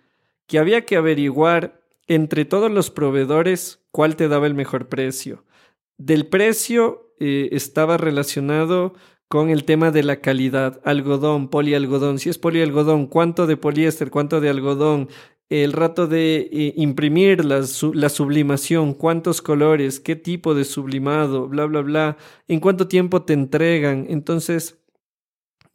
que 0.48 0.60
había 0.60 0.86
que 0.86 0.96
averiguar 0.96 1.82
entre 2.08 2.46
todos 2.46 2.72
los 2.72 2.92
proveedores 2.92 3.84
cuál 3.92 4.16
te 4.16 4.28
daba 4.28 4.48
el 4.48 4.54
mejor 4.54 4.90
precio. 4.90 5.44
Del 5.98 6.28
precio 6.28 7.14
eh, 7.20 7.50
estaba 7.52 7.98
relacionado 7.98 8.94
con 9.28 9.50
el 9.50 9.64
tema 9.64 9.92
de 9.92 10.04
la 10.04 10.18
calidad, 10.18 10.82
algodón, 10.84 11.50
polialgodón. 11.50 12.20
Si 12.20 12.30
es 12.30 12.38
polialgodón, 12.38 13.08
cuánto 13.08 13.48
de 13.48 13.58
poliéster, 13.58 14.12
cuánto 14.12 14.40
de 14.40 14.50
algodón, 14.50 15.10
el 15.50 15.74
rato 15.74 16.08
de 16.08 16.50
eh, 16.52 16.74
imprimir 16.76 17.46
la, 17.46 17.64
la, 17.94 18.10
sublimación, 18.10 18.94
cuántos 18.94 19.42
colores, 19.42 20.00
qué 20.00 20.16
tipo 20.16 20.56
de 20.56 20.64
sublimado, 20.64 21.48
bla, 21.48 21.66
bla, 21.66 21.82
bla, 21.82 22.18
en 22.48 22.60
cuánto 22.60 22.88
tiempo 22.88 23.24
te 23.24 23.34
entregan. 23.34 24.08
Entonces, 24.10 24.80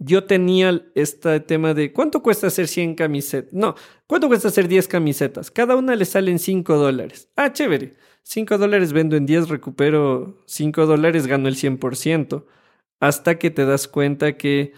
yo 0.01 0.25
tenía 0.25 0.83
este 0.95 1.41
tema 1.41 1.75
de 1.75 1.93
¿cuánto 1.93 2.23
cuesta 2.23 2.47
hacer 2.47 2.67
100 2.67 2.95
camisetas? 2.95 3.53
No, 3.53 3.75
¿cuánto 4.07 4.29
cuesta 4.29 4.49
hacer 4.49 4.67
10 4.67 4.89
camisetas? 4.89 5.51
Cada 5.51 5.77
una 5.77 5.95
le 5.95 6.07
salen 6.07 6.39
5 6.39 6.77
dólares. 6.77 7.29
Ah, 7.37 7.53
chévere. 7.53 7.95
5 8.23 8.59
dólares 8.59 8.93
vendo 8.95 9.17
en 9.17 9.27
10, 9.27 9.51
recupero 9.51 10.43
5 10.47 10.87
dólares, 10.87 11.27
gano 11.27 11.49
el 11.49 11.57
100%. 11.57 12.47
Hasta 12.99 13.39
que 13.39 13.51
te 13.51 13.67
das 13.67 13.89
cuenta 13.89 14.39
que 14.39 14.73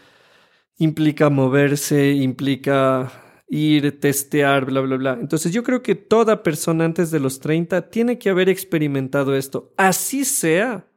implica 0.76 1.30
moverse, 1.30 2.10
implica 2.10 3.12
ir, 3.48 4.00
testear, 4.00 4.64
bla, 4.64 4.80
bla, 4.80 4.96
bla. 4.96 5.18
Entonces 5.20 5.52
yo 5.52 5.62
creo 5.62 5.82
que 5.82 5.94
toda 5.94 6.42
persona 6.42 6.84
antes 6.84 7.12
de 7.12 7.20
los 7.20 7.38
30 7.38 7.90
tiene 7.90 8.18
que 8.18 8.28
haber 8.28 8.48
experimentado 8.48 9.36
esto. 9.36 9.72
Así 9.76 10.24
sea 10.24 10.88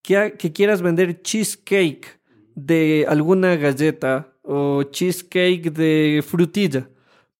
que, 0.00 0.36
que 0.38 0.52
quieras 0.52 0.80
vender 0.80 1.20
cheesecake 1.20 2.21
de 2.54 3.06
alguna 3.08 3.56
galleta 3.56 4.34
o 4.42 4.82
cheesecake 4.84 5.70
de 5.70 6.22
frutilla, 6.26 6.88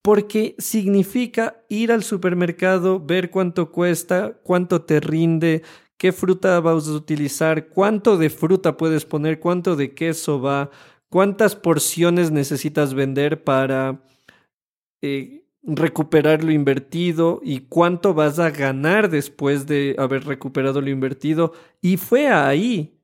porque 0.03 0.55
significa 0.59 1.63
ir 1.69 1.93
al 1.93 2.03
supermercado, 2.03 3.01
ver 3.01 3.31
cuánto 3.31 3.71
cuesta, 3.71 4.39
cuánto 4.43 4.83
te 4.83 5.01
rinde, 5.01 5.63
qué 5.97 6.13
fruta 6.13 6.59
vas 6.61 6.89
a 6.89 6.93
utilizar, 6.93 7.69
cuánto 7.69 8.17
de 8.17 8.31
fruta 8.31 8.77
puedes 8.77 9.05
poner, 9.05 9.39
cuánto 9.39 9.77
de 9.77 9.95
queso 9.95 10.41
va, 10.41 10.71
cuántas 11.09 11.55
porciones 11.55 12.31
necesitas 12.31 12.95
vender 12.95 13.45
para 13.45 14.03
eh, 15.03 15.45
recuperar 15.63 16.43
lo 16.43 16.51
invertido 16.51 17.41
y 17.43 17.61
cuánto 17.61 18.15
vas 18.15 18.39
a 18.39 18.51
ganar 18.51 19.11
después 19.11 19.67
de 19.67 19.95
haber 19.99 20.25
recuperado 20.25 20.81
lo 20.81 20.91
invertido. 20.91 21.53
Y 21.81 21.97
fue 21.97 22.29
ahí 22.29 22.99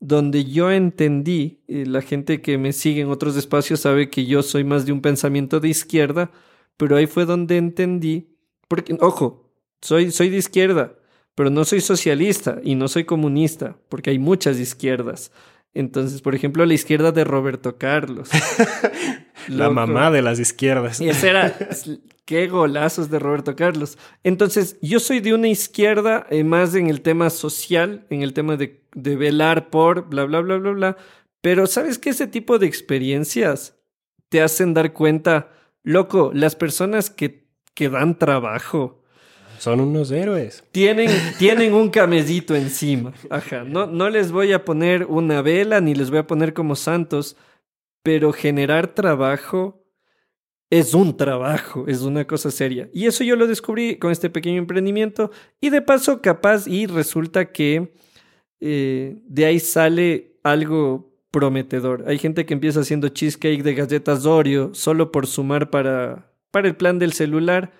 donde 0.00 0.44
yo 0.46 0.72
entendí, 0.72 1.60
y 1.68 1.84
la 1.84 2.00
gente 2.00 2.40
que 2.40 2.56
me 2.56 2.72
sigue 2.72 3.02
en 3.02 3.10
otros 3.10 3.36
espacios 3.36 3.80
sabe 3.80 4.08
que 4.08 4.24
yo 4.24 4.42
soy 4.42 4.64
más 4.64 4.86
de 4.86 4.92
un 4.92 5.02
pensamiento 5.02 5.60
de 5.60 5.68
izquierda, 5.68 6.30
pero 6.78 6.96
ahí 6.96 7.06
fue 7.06 7.26
donde 7.26 7.58
entendí, 7.58 8.28
porque, 8.66 8.96
ojo, 9.00 9.50
soy, 9.82 10.10
soy 10.10 10.30
de 10.30 10.38
izquierda, 10.38 10.94
pero 11.34 11.50
no 11.50 11.64
soy 11.64 11.80
socialista 11.80 12.60
y 12.64 12.74
no 12.74 12.88
soy 12.88 13.04
comunista, 13.04 13.76
porque 13.88 14.10
hay 14.10 14.18
muchas 14.18 14.58
izquierdas. 14.58 15.30
Entonces, 15.72 16.20
por 16.20 16.34
ejemplo, 16.34 16.66
la 16.66 16.74
izquierda 16.74 17.12
de 17.12 17.24
Roberto 17.24 17.78
Carlos. 17.78 18.30
la 19.48 19.70
mamá 19.70 20.10
de 20.10 20.22
las 20.22 20.40
izquierdas. 20.40 21.00
Y 21.00 21.08
ese 21.08 21.30
era, 21.30 21.56
qué 22.24 22.48
golazos 22.48 23.10
de 23.10 23.18
Roberto 23.18 23.54
Carlos. 23.54 23.98
Entonces, 24.24 24.78
yo 24.82 25.00
soy 25.00 25.20
de 25.20 25.34
una 25.34 25.48
izquierda 25.48 26.26
eh, 26.30 26.44
más 26.44 26.74
en 26.74 26.88
el 26.88 27.02
tema 27.02 27.30
social, 27.30 28.06
en 28.10 28.22
el 28.22 28.32
tema 28.32 28.56
de, 28.56 28.82
de 28.94 29.16
velar 29.16 29.70
por, 29.70 30.08
bla, 30.08 30.24
bla, 30.24 30.40
bla, 30.40 30.56
bla, 30.58 30.72
bla. 30.72 30.96
Pero 31.40 31.66
sabes 31.66 31.98
que 31.98 32.10
ese 32.10 32.26
tipo 32.26 32.58
de 32.58 32.66
experiencias 32.66 33.78
te 34.28 34.42
hacen 34.42 34.74
dar 34.74 34.92
cuenta, 34.92 35.50
loco, 35.82 36.30
las 36.34 36.56
personas 36.56 37.10
que, 37.10 37.48
que 37.74 37.88
dan 37.88 38.18
trabajo, 38.18 38.99
son 39.60 39.78
unos 39.80 40.10
héroes. 40.10 40.64
Tienen, 40.72 41.10
tienen 41.38 41.74
un 41.74 41.90
camellito 41.90 42.54
encima. 42.54 43.12
Ajá. 43.28 43.62
No, 43.62 43.86
no 43.86 44.08
les 44.08 44.32
voy 44.32 44.52
a 44.52 44.64
poner 44.64 45.04
una 45.04 45.42
vela 45.42 45.82
ni 45.82 45.94
les 45.94 46.08
voy 46.08 46.20
a 46.20 46.26
poner 46.26 46.54
como 46.54 46.76
santos, 46.76 47.36
pero 48.02 48.32
generar 48.32 48.94
trabajo 48.94 49.84
es 50.70 50.94
un 50.94 51.14
trabajo, 51.14 51.84
es 51.88 52.00
una 52.00 52.26
cosa 52.26 52.50
seria. 52.50 52.88
Y 52.94 53.04
eso 53.04 53.22
yo 53.22 53.36
lo 53.36 53.46
descubrí 53.46 53.96
con 53.96 54.12
este 54.12 54.30
pequeño 54.30 54.56
emprendimiento 54.56 55.30
y 55.60 55.68
de 55.68 55.82
paso 55.82 56.22
capaz 56.22 56.66
y 56.66 56.86
resulta 56.86 57.52
que 57.52 57.92
eh, 58.60 59.18
de 59.26 59.44
ahí 59.44 59.60
sale 59.60 60.38
algo 60.42 61.12
prometedor. 61.30 62.04
Hay 62.06 62.16
gente 62.16 62.46
que 62.46 62.54
empieza 62.54 62.80
haciendo 62.80 63.08
cheesecake 63.08 63.62
de 63.62 63.74
galletas 63.74 64.24
Oreo 64.24 64.72
solo 64.72 65.12
por 65.12 65.26
sumar 65.26 65.68
para, 65.68 66.32
para 66.50 66.66
el 66.66 66.76
plan 66.76 66.98
del 66.98 67.12
celular 67.12 67.74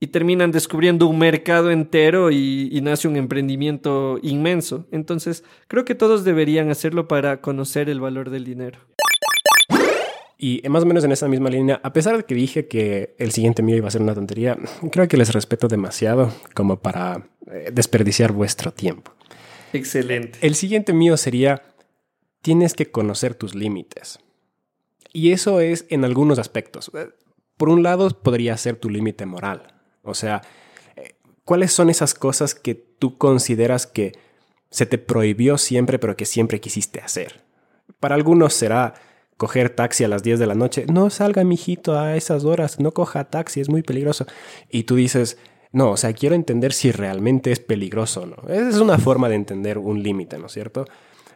y 0.00 0.08
terminan 0.08 0.52
descubriendo 0.52 1.06
un 1.06 1.18
mercado 1.18 1.70
entero 1.70 2.30
y, 2.30 2.68
y, 2.70 2.80
nace 2.80 3.08
un 3.08 3.16
emprendimiento 3.16 4.18
inmenso. 4.22 4.86
Entonces, 4.92 5.44
creo 5.66 5.84
que 5.84 5.94
todos 5.94 6.24
deberían 6.24 6.70
hacerlo 6.70 7.08
para 7.08 7.40
conocer 7.40 7.88
el 7.90 8.00
valor 8.00 8.30
del 8.30 8.44
dinero. 8.44 8.78
Y 10.40 10.62
más 10.68 10.84
o 10.84 10.86
menos 10.86 11.02
en 11.02 11.10
esa 11.10 11.26
misma 11.26 11.50
línea, 11.50 11.80
a 11.82 11.92
pesar 11.92 12.16
de 12.16 12.22
que 12.22 12.34
dije 12.36 12.68
que 12.68 13.16
el 13.18 13.32
siguiente 13.32 13.60
mío 13.60 13.76
iba 13.76 13.88
a 13.88 13.90
ser 13.90 14.02
una 14.02 14.14
tontería, 14.14 14.56
creo 14.92 15.08
que 15.08 15.16
les 15.16 15.32
respeto 15.32 15.66
demasiado 15.66 16.32
como 16.54 16.80
para 16.80 17.28
eh, 17.50 17.70
desperdiciar 17.72 18.30
vuestro 18.30 18.72
tiempo. 18.72 19.12
Excelente. 19.72 20.38
El 20.40 20.54
siguiente 20.54 20.92
mío 20.92 21.16
sería, 21.16 21.64
tienes 22.40 22.74
que 22.74 22.88
conocer 22.88 23.34
tus 23.34 23.56
límites. 23.56 24.20
Y 25.12 25.32
eso 25.32 25.60
es 25.60 25.86
en 25.88 26.04
algunos 26.04 26.38
aspectos. 26.38 26.92
Por 27.56 27.68
un 27.68 27.82
lado, 27.82 28.08
podría 28.10 28.56
ser 28.56 28.76
tu 28.76 28.90
límite 28.90 29.26
moral. 29.26 29.77
O 30.08 30.14
sea, 30.14 30.42
eh, 30.96 31.14
¿cuáles 31.44 31.72
son 31.72 31.90
esas 31.90 32.14
cosas 32.14 32.54
que 32.54 32.74
tú 32.74 33.18
consideras 33.18 33.86
que 33.86 34.12
se 34.70 34.86
te 34.86 34.98
prohibió 34.98 35.58
siempre, 35.58 35.98
pero 35.98 36.16
que 36.16 36.24
siempre 36.26 36.60
quisiste 36.60 37.00
hacer? 37.00 37.42
Para 38.00 38.14
algunos 38.14 38.54
será 38.54 38.94
coger 39.36 39.70
taxi 39.70 40.04
a 40.04 40.08
las 40.08 40.22
10 40.22 40.38
de 40.40 40.46
la 40.46 40.54
noche. 40.54 40.84
No 40.92 41.10
salga, 41.10 41.44
mijito, 41.44 41.98
a 41.98 42.16
esas 42.16 42.44
horas, 42.44 42.80
no 42.80 42.92
coja 42.92 43.24
taxi, 43.24 43.60
es 43.60 43.68
muy 43.68 43.82
peligroso. 43.82 44.26
Y 44.68 44.82
tú 44.82 44.96
dices, 44.96 45.38
no, 45.72 45.92
o 45.92 45.96
sea, 45.96 46.12
quiero 46.12 46.34
entender 46.34 46.72
si 46.72 46.90
realmente 46.90 47.52
es 47.52 47.60
peligroso 47.60 48.22
o 48.22 48.26
no. 48.26 48.36
Esa 48.48 48.68
es 48.68 48.78
una 48.78 48.98
forma 48.98 49.28
de 49.28 49.36
entender 49.36 49.78
un 49.78 50.02
límite, 50.02 50.38
¿no 50.38 50.46
es 50.46 50.52
cierto? 50.52 50.84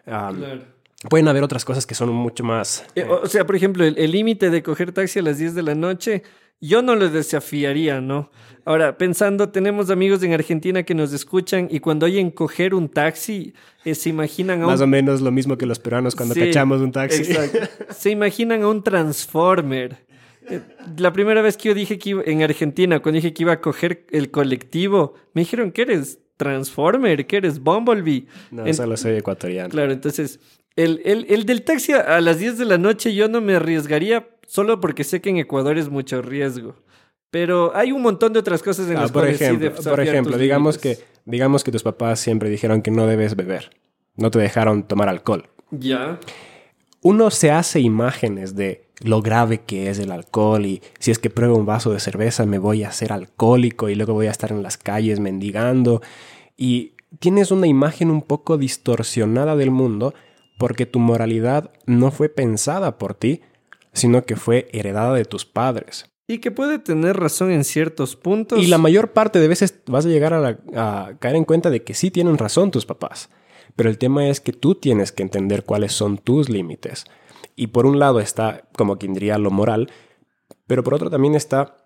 Um, 0.06 0.36
Claro. 0.36 0.62
Pueden 1.10 1.26
haber 1.26 1.42
otras 1.42 1.64
cosas 1.64 1.84
que 1.84 1.96
son 1.96 2.10
mucho 2.10 2.44
más... 2.44 2.84
Eh, 2.94 3.04
O 3.04 3.26
sea, 3.26 3.44
por 3.44 3.56
ejemplo, 3.56 3.84
el 3.84 3.98
el 3.98 4.12
límite 4.12 4.50
de 4.50 4.62
coger 4.62 4.92
taxi 4.92 5.18
a 5.18 5.22
las 5.22 5.38
10 5.38 5.54
de 5.56 5.62
la 5.62 5.74
noche, 5.74 6.22
yo 6.62 6.80
no 6.80 6.94
lo 6.96 7.10
desafiaría, 7.10 8.00
¿no? 8.00 8.30
Ahora, 8.64 8.96
pensando, 8.96 9.48
tenemos 9.50 9.90
amigos 9.90 10.22
en 10.22 10.32
Argentina 10.32 10.84
que 10.84 10.94
nos 10.94 11.12
escuchan 11.12 11.66
y 11.70 11.80
cuando 11.80 12.06
oyen 12.06 12.30
coger 12.30 12.74
un 12.74 12.88
taxi, 12.88 13.52
eh, 13.84 13.94
se 13.96 14.08
imaginan 14.08 14.60
a 14.62 14.66
un... 14.66 14.70
Más 14.72 14.80
o 14.80 14.86
menos 14.86 15.20
lo 15.20 15.32
mismo 15.32 15.58
que 15.58 15.66
los 15.66 15.80
peruanos 15.80 16.14
cuando 16.14 16.34
Sí, 16.34 16.40
cachamos 16.42 16.80
un 16.80 16.92
taxi. 16.92 17.22
Exacto. 17.22 17.58
Se 17.92 18.10
imaginan 18.10 18.62
a 18.62 18.68
un 18.68 18.82
Transformer. 18.84 19.96
Eh, 20.48 20.60
La 20.96 21.12
primera 21.12 21.42
vez 21.42 21.56
que 21.56 21.70
yo 21.70 21.74
dije 21.74 21.98
que 21.98 22.10
iba, 22.10 22.22
en 22.24 22.42
Argentina, 22.42 23.00
cuando 23.00 23.16
dije 23.16 23.32
que 23.34 23.42
iba 23.42 23.52
a 23.52 23.60
coger 23.60 24.06
el 24.10 24.30
colectivo, 24.30 25.14
me 25.34 25.42
dijeron 25.42 25.72
que 25.72 25.82
eres 25.82 26.20
Transformer, 26.36 27.26
que 27.26 27.36
eres 27.38 27.58
Bumblebee. 27.58 28.26
No, 28.52 28.64
En- 28.66 28.74
solo 28.74 28.96
soy 28.96 29.16
ecuatoriano. 29.16 29.70
Claro, 29.70 29.92
entonces, 29.92 30.38
el, 30.76 31.00
el- 31.04 31.26
el 31.28 31.46
del 31.46 31.62
taxi 31.62 31.92
a 31.92 32.20
las 32.20 32.38
10 32.38 32.58
de 32.58 32.64
la 32.64 32.78
noche 32.78 33.12
yo 33.14 33.28
no 33.28 33.40
me 33.40 33.54
arriesgaría 33.56 34.28
solo 34.52 34.80
porque 34.80 35.02
sé 35.02 35.22
que 35.22 35.30
en 35.30 35.38
Ecuador 35.38 35.78
es 35.78 35.88
mucho 35.88 36.20
riesgo. 36.20 36.74
Pero 37.30 37.74
hay 37.74 37.90
un 37.90 38.02
montón 38.02 38.34
de 38.34 38.38
otras 38.38 38.62
cosas 38.62 38.86
en 38.90 38.98
Ah, 38.98 39.02
las 39.02 39.10
por 39.10 39.22
cuales 39.22 39.40
ejemplo, 39.40 39.72
por 39.72 40.00
ejemplo 40.00 40.36
digamos, 40.36 40.76
que, 40.76 40.98
digamos 41.24 41.64
que 41.64 41.72
tus 41.72 41.82
papás 41.82 42.20
siempre 42.20 42.50
dijeron 42.50 42.82
que 42.82 42.90
no 42.90 43.06
debes 43.06 43.34
beber. 43.34 43.70
No 44.14 44.30
te 44.30 44.38
dejaron 44.38 44.82
tomar 44.82 45.08
alcohol. 45.08 45.48
Ya. 45.70 46.20
Uno 47.00 47.30
se 47.30 47.50
hace 47.50 47.80
imágenes 47.80 48.54
de 48.54 48.90
lo 49.02 49.22
grave 49.22 49.62
que 49.62 49.88
es 49.88 49.98
el 49.98 50.12
alcohol 50.12 50.66
y 50.66 50.82
si 50.98 51.10
es 51.10 51.18
que 51.18 51.30
pruebo 51.30 51.56
un 51.56 51.64
vaso 51.64 51.90
de 51.90 51.98
cerveza 52.00 52.44
me 52.44 52.58
voy 52.58 52.84
a 52.84 52.88
hacer 52.88 53.10
alcohólico 53.10 53.88
y 53.88 53.94
luego 53.94 54.12
voy 54.12 54.26
a 54.26 54.30
estar 54.32 54.52
en 54.52 54.62
las 54.62 54.76
calles 54.76 55.18
mendigando 55.18 56.02
y 56.58 56.92
tienes 57.20 57.50
una 57.50 57.66
imagen 57.66 58.10
un 58.10 58.20
poco 58.20 58.58
distorsionada 58.58 59.56
del 59.56 59.70
mundo 59.70 60.12
porque 60.58 60.84
tu 60.84 60.98
moralidad 60.98 61.70
no 61.86 62.10
fue 62.10 62.28
pensada 62.28 62.98
por 62.98 63.14
ti, 63.14 63.40
sino 63.92 64.24
que 64.24 64.36
fue 64.36 64.68
heredada 64.72 65.14
de 65.14 65.24
tus 65.24 65.44
padres. 65.44 66.06
Y 66.28 66.38
que 66.38 66.50
puede 66.50 66.78
tener 66.78 67.16
razón 67.18 67.50
en 67.50 67.64
ciertos 67.64 68.16
puntos. 68.16 68.58
Y 68.60 68.66
la 68.68 68.78
mayor 68.78 69.12
parte 69.12 69.38
de 69.40 69.48
veces 69.48 69.80
vas 69.86 70.06
a 70.06 70.08
llegar 70.08 70.32
a, 70.32 70.40
la- 70.40 70.58
a 70.76 71.18
caer 71.18 71.36
en 71.36 71.44
cuenta 71.44 71.68
de 71.68 71.82
que 71.82 71.94
sí 71.94 72.10
tienen 72.10 72.38
razón 72.38 72.70
tus 72.70 72.86
papás. 72.86 73.28
Pero 73.76 73.90
el 73.90 73.98
tema 73.98 74.28
es 74.28 74.40
que 74.40 74.52
tú 74.52 74.74
tienes 74.74 75.12
que 75.12 75.22
entender 75.22 75.64
cuáles 75.64 75.92
son 75.92 76.18
tus 76.18 76.48
límites. 76.48 77.04
Y 77.56 77.68
por 77.68 77.86
un 77.86 77.98
lado 77.98 78.20
está, 78.20 78.64
como 78.76 78.96
quien 78.98 79.14
diría, 79.14 79.36
lo 79.38 79.50
moral, 79.50 79.90
pero 80.66 80.82
por 80.84 80.94
otro 80.94 81.10
también 81.10 81.34
está 81.34 81.76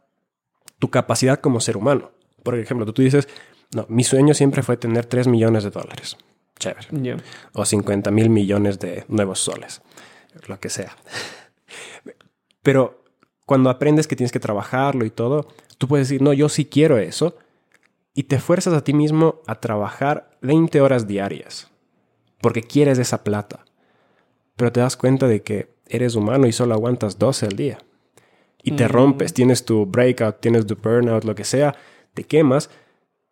tu 0.78 0.90
capacidad 0.90 1.40
como 1.40 1.60
ser 1.60 1.76
humano. 1.76 2.12
Por 2.42 2.56
ejemplo, 2.58 2.84
tú, 2.86 2.92
tú 2.92 3.02
dices, 3.02 3.28
no, 3.74 3.86
mi 3.88 4.04
sueño 4.04 4.34
siempre 4.34 4.62
fue 4.62 4.76
tener 4.76 5.06
3 5.06 5.26
millones 5.26 5.64
de 5.64 5.70
dólares. 5.70 6.16
Chévere. 6.58 6.86
O 7.52 7.64
50 7.64 8.10
mil 8.10 8.30
millones 8.30 8.78
de 8.78 9.04
nuevos 9.08 9.40
soles. 9.40 9.82
Lo 10.46 10.60
que 10.60 10.68
sea. 10.68 10.96
Pero 12.62 13.04
cuando 13.44 13.70
aprendes 13.70 14.06
que 14.06 14.16
tienes 14.16 14.32
que 14.32 14.40
trabajarlo 14.40 15.04
y 15.04 15.10
todo, 15.10 15.46
tú 15.78 15.88
puedes 15.88 16.08
decir, 16.08 16.22
no, 16.22 16.32
yo 16.32 16.48
sí 16.48 16.64
quiero 16.64 16.98
eso. 16.98 17.36
Y 18.14 18.24
te 18.24 18.38
fuerzas 18.38 18.74
a 18.74 18.82
ti 18.82 18.92
mismo 18.94 19.40
a 19.46 19.60
trabajar 19.60 20.30
20 20.40 20.80
horas 20.80 21.06
diarias. 21.06 21.70
Porque 22.40 22.62
quieres 22.62 22.98
esa 22.98 23.22
plata. 23.24 23.64
Pero 24.56 24.72
te 24.72 24.80
das 24.80 24.96
cuenta 24.96 25.28
de 25.28 25.42
que 25.42 25.74
eres 25.86 26.14
humano 26.14 26.46
y 26.46 26.52
solo 26.52 26.74
aguantas 26.74 27.18
12 27.18 27.46
al 27.46 27.56
día. 27.56 27.78
Y 28.62 28.72
te 28.72 28.86
Mm. 28.86 28.88
rompes, 28.88 29.34
tienes 29.34 29.64
tu 29.64 29.86
breakout, 29.86 30.40
tienes 30.40 30.66
tu 30.66 30.74
burnout, 30.76 31.24
lo 31.24 31.34
que 31.34 31.44
sea, 31.44 31.76
te 32.14 32.24
quemas 32.24 32.70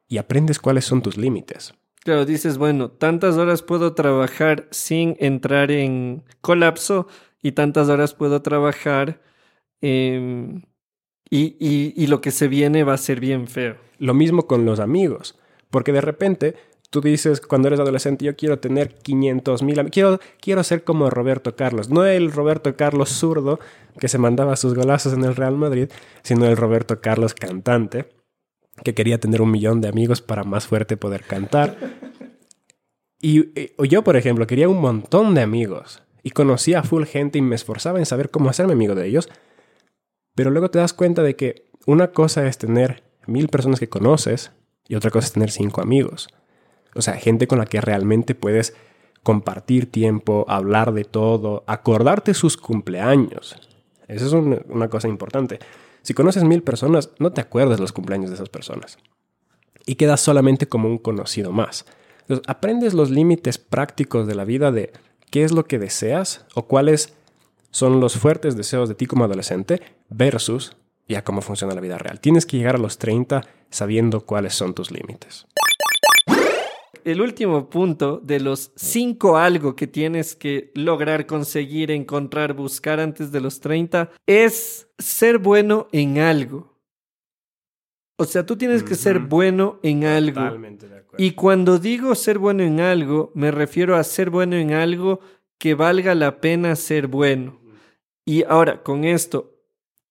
y 0.06 0.18
aprendes 0.18 0.58
cuáles 0.60 0.84
son 0.84 1.02
tus 1.02 1.16
límites. 1.16 1.74
Claro, 2.04 2.26
dices, 2.26 2.58
bueno, 2.58 2.90
tantas 2.90 3.36
horas 3.36 3.62
puedo 3.62 3.94
trabajar 3.94 4.68
sin 4.70 5.16
entrar 5.18 5.70
en 5.70 6.22
colapso 6.42 7.08
y 7.44 7.52
tantas 7.52 7.88
horas 7.90 8.14
puedo 8.14 8.40
trabajar 8.42 9.20
em, 9.82 10.62
y, 11.30 11.56
y- 11.60 11.92
y 11.94 12.06
lo 12.06 12.20
que 12.22 12.30
se 12.30 12.48
viene 12.48 12.84
va 12.84 12.94
a 12.94 12.98
ser 12.98 13.20
bien 13.20 13.46
feo. 13.48 13.76
Lo 13.98 14.14
mismo 14.14 14.46
con 14.46 14.64
los 14.64 14.80
amigos, 14.80 15.38
porque 15.70 15.92
de 15.92 16.00
repente 16.00 16.54
tú 16.90 17.00
dices 17.02 17.40
cuando 17.42 17.68
eres 17.68 17.80
adolescente 17.80 18.24
yo 18.24 18.34
quiero 18.34 18.58
tener 18.60 18.94
500 18.94 19.62
mil 19.62 19.78
amigos, 19.78 19.92
quiero, 19.92 20.20
quiero 20.40 20.64
ser 20.64 20.84
como 20.84 21.10
Roberto 21.10 21.54
Carlos, 21.54 21.90
no 21.90 22.06
el 22.06 22.32
Roberto 22.32 22.76
Carlos 22.76 23.10
zurdo 23.10 23.60
que 23.98 24.08
se 24.08 24.16
mandaba 24.18 24.56
sus 24.56 24.74
golazos 24.74 25.12
en 25.12 25.24
el 25.24 25.36
Real 25.36 25.56
Madrid, 25.56 25.90
sino 26.22 26.46
el 26.46 26.56
Roberto 26.56 27.00
Carlos 27.00 27.34
cantante 27.34 28.06
que 28.84 28.94
quería 28.94 29.18
tener 29.20 29.42
un 29.42 29.50
millón 29.50 29.80
de 29.82 29.88
amigos 29.88 30.22
para 30.22 30.44
más 30.44 30.66
fuerte 30.66 30.96
poder 30.96 31.22
cantar. 31.24 31.76
Y, 33.20 33.50
eh, 33.58 33.74
yo, 33.88 34.02
por 34.02 34.16
ejemplo, 34.16 34.46
quería 34.46 34.68
un 34.68 34.80
montón 34.80 35.34
de 35.34 35.42
amigos 35.42 36.02
y 36.24 36.30
conocía 36.30 36.80
a 36.80 36.82
full 36.82 37.04
gente 37.04 37.38
y 37.38 37.42
me 37.42 37.54
esforzaba 37.54 38.00
en 38.00 38.06
saber 38.06 38.30
cómo 38.30 38.50
hacerme 38.50 38.72
amigo 38.72 38.96
de 38.96 39.06
ellos, 39.06 39.28
pero 40.34 40.50
luego 40.50 40.70
te 40.70 40.80
das 40.80 40.94
cuenta 40.94 41.22
de 41.22 41.36
que 41.36 41.66
una 41.86 42.10
cosa 42.12 42.46
es 42.46 42.58
tener 42.58 43.04
mil 43.26 43.48
personas 43.48 43.78
que 43.78 43.90
conoces 43.90 44.50
y 44.88 44.96
otra 44.96 45.10
cosa 45.10 45.26
es 45.26 45.32
tener 45.32 45.50
cinco 45.50 45.82
amigos. 45.82 46.28
O 46.94 47.02
sea, 47.02 47.14
gente 47.14 47.46
con 47.46 47.58
la 47.58 47.66
que 47.66 47.80
realmente 47.80 48.34
puedes 48.34 48.74
compartir 49.22 49.90
tiempo, 49.90 50.46
hablar 50.48 50.94
de 50.94 51.04
todo, 51.04 51.62
acordarte 51.66 52.32
sus 52.32 52.56
cumpleaños. 52.56 53.56
Esa 54.08 54.26
es 54.26 54.32
una, 54.32 54.88
cosa 54.88 55.08
importante. 55.08 55.58
Si 56.02 56.14
conoces 56.14 56.44
mil 56.44 56.62
personas, 56.62 57.10
no 57.18 57.32
te 57.32 57.42
acuerdas 57.42 57.80
los 57.80 57.92
cumpleaños 57.92 58.30
de 58.30 58.36
esas 58.36 58.48
personas. 58.48 58.98
Y 59.86 59.96
quedas 59.96 60.20
solamente 60.20 60.68
como 60.68 60.88
un 60.88 60.98
conocido 60.98 61.52
más. 61.52 61.84
Entonces, 62.22 62.44
aprendes 62.48 62.94
los 62.94 63.10
límites 63.10 63.58
prácticos 63.58 64.26
de 64.26 64.34
la 64.34 64.44
vida 64.44 64.72
de 64.72 64.92
qué 65.30 65.44
es 65.44 65.52
lo 65.52 65.66
que 65.66 65.78
deseas 65.78 66.46
o 66.54 66.66
cuáles 66.66 67.14
son 67.70 68.00
los 68.00 68.16
fuertes 68.16 68.56
deseos 68.56 68.88
de 68.88 68.94
ti 68.94 69.06
como 69.06 69.24
adolescente 69.24 69.82
versus 70.08 70.76
ya 71.08 71.22
cómo 71.22 71.42
funciona 71.42 71.74
la 71.74 71.80
vida 71.80 71.98
real. 71.98 72.20
Tienes 72.20 72.46
que 72.46 72.56
llegar 72.56 72.76
a 72.76 72.78
los 72.78 72.98
30 72.98 73.42
sabiendo 73.70 74.20
cuáles 74.24 74.54
son 74.54 74.74
tus 74.74 74.90
límites. 74.90 75.46
El 77.04 77.20
último 77.20 77.68
punto 77.68 78.18
de 78.22 78.40
los 78.40 78.72
cinco 78.76 79.36
algo 79.36 79.76
que 79.76 79.86
tienes 79.86 80.34
que 80.34 80.70
lograr, 80.74 81.26
conseguir, 81.26 81.90
encontrar, 81.90 82.54
buscar 82.54 82.98
antes 82.98 83.30
de 83.30 83.42
los 83.42 83.60
30 83.60 84.10
es 84.26 84.88
ser 84.98 85.36
bueno 85.38 85.86
en 85.92 86.18
algo. 86.18 86.73
O 88.16 88.24
sea, 88.24 88.46
tú 88.46 88.56
tienes 88.56 88.82
que 88.82 88.94
ser 88.94 89.18
bueno 89.18 89.80
en 89.82 90.04
algo. 90.04 90.40
Totalmente 90.40 90.88
de 90.88 90.98
acuerdo. 90.98 91.24
Y 91.24 91.32
cuando 91.32 91.78
digo 91.78 92.14
ser 92.14 92.38
bueno 92.38 92.62
en 92.62 92.80
algo, 92.80 93.32
me 93.34 93.50
refiero 93.50 93.96
a 93.96 94.04
ser 94.04 94.30
bueno 94.30 94.56
en 94.56 94.72
algo 94.72 95.20
que 95.58 95.74
valga 95.74 96.14
la 96.14 96.40
pena 96.40 96.76
ser 96.76 97.08
bueno. 97.08 97.60
Y 98.24 98.44
ahora, 98.44 98.82
con 98.82 99.04
esto, 99.04 99.54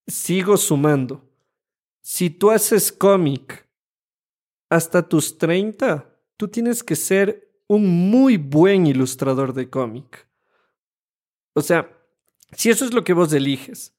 sigo 0.05 0.57
sumando. 0.57 1.29
Si 2.01 2.29
tú 2.29 2.51
haces 2.51 2.91
cómic 2.91 3.67
hasta 4.69 5.07
tus 5.07 5.37
30, 5.37 6.09
tú 6.35 6.47
tienes 6.49 6.83
que 6.83 6.95
ser 6.95 7.49
un 7.67 8.09
muy 8.09 8.37
buen 8.37 8.85
ilustrador 8.85 9.53
de 9.53 9.69
cómic. 9.69 10.27
O 11.53 11.61
sea, 11.61 11.89
si 12.51 12.69
eso 12.69 12.83
es 12.85 12.93
lo 12.93 13.03
que 13.03 13.13
vos 13.13 13.31
eliges, 13.31 13.92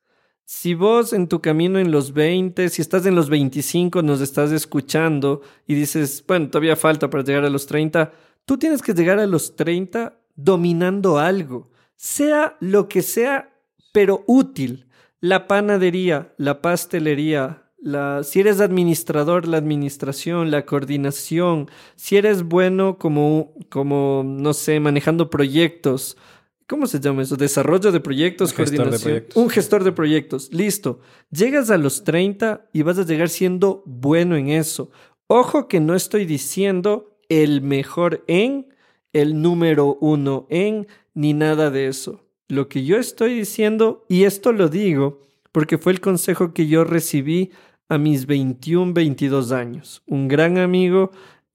si 0.45 0.75
vos 0.75 1.13
en 1.13 1.29
tu 1.29 1.41
camino 1.41 1.79
en 1.79 1.91
los 1.91 2.13
20, 2.13 2.69
si 2.69 2.83
estás 2.83 3.07
en 3.07 3.15
los 3.15 3.31
25, 3.31 4.03
nos 4.03 4.21
estás 4.21 4.53
escuchando 4.53 5.41
y 5.67 5.75
dices, 5.75 6.23
bueno, 6.27 6.49
todavía 6.49 6.77
falta 6.77 7.09
para 7.09 7.25
llegar 7.25 7.45
a 7.45 7.51
los 7.51 7.67
30, 7.67 8.13
tú 8.45 8.59
tienes 8.59 8.83
que 8.83 8.93
llegar 8.93 9.19
a 9.19 9.27
los 9.27 9.57
30 9.57 10.19
dominando 10.37 11.19
algo, 11.19 11.71
sea 11.97 12.57
lo 12.61 12.89
que 12.89 13.03
sea, 13.03 13.55
pero 13.93 14.25
útil. 14.27 14.87
La 15.21 15.47
panadería, 15.47 16.35
la 16.37 16.61
pastelería, 16.61 17.63
la, 17.81 18.23
si 18.25 18.41
eres 18.41 18.61
administrador, 18.61 19.49
la 19.49 19.57
administración, 19.57 20.51
la 20.51 20.67
coordinación, 20.67 21.71
si 21.97 22.17
eres 22.17 22.43
bueno 22.43 22.99
como, 22.99 23.55
como, 23.71 24.23
no 24.27 24.53
sé, 24.53 24.81
manejando 24.81 25.31
proyectos, 25.31 26.19
¿Cómo 26.67 26.87
se 26.87 26.99
llama 27.01 27.23
eso? 27.23 27.37
Desarrollo 27.37 27.93
de 27.93 28.01
proyectos, 28.01 28.51
Un 28.53 28.57
gestor 28.57 28.71
de 28.71 28.77
coordinación. 28.77 29.11
proyectos. 29.13 29.37
Un 29.43 29.51
gestor 29.51 29.85
de 29.85 29.93
proyectos. 29.93 30.53
Listo. 30.53 31.01
Llegas 31.31 31.71
a 31.71 31.77
los 31.79 32.05
30 32.05 32.69
y 32.73 32.83
vas 32.83 32.99
a 32.99 33.05
llegar 33.05 33.29
siendo 33.29 33.83
bueno 33.87 34.37
en 34.37 34.49
eso. 34.49 34.91
Ojo 35.27 35.69
que 35.69 35.81
no 35.81 35.95
estoy 35.95 36.25
diciendo 36.25 37.19
el 37.29 37.61
mejor 37.63 38.25
en, 38.27 38.69
el 39.13 39.41
número 39.43 39.97
uno 40.01 40.47
en, 40.51 40.87
ni 41.15 41.35
nada 41.35 41.71
de 41.71 41.87
eso. 41.89 42.25
Lo 42.49 42.69
que 42.69 42.85
yo 42.85 42.97
estoy 42.99 43.35
diciendo, 43.35 44.05
y 44.09 44.25
esto 44.25 44.53
lo 44.53 44.69
digo 44.69 45.21
porque 45.53 45.79
fue 45.79 45.93
el 45.93 46.01
consejo 46.01 46.53
que 46.53 46.67
yo 46.67 46.85
recibí 46.85 47.51
a 47.89 47.97
mis 47.99 48.27
21, 48.27 48.93
22 48.93 49.53
años. 49.53 50.03
Un 50.07 50.29
gran 50.29 50.59
amigo 50.59 51.11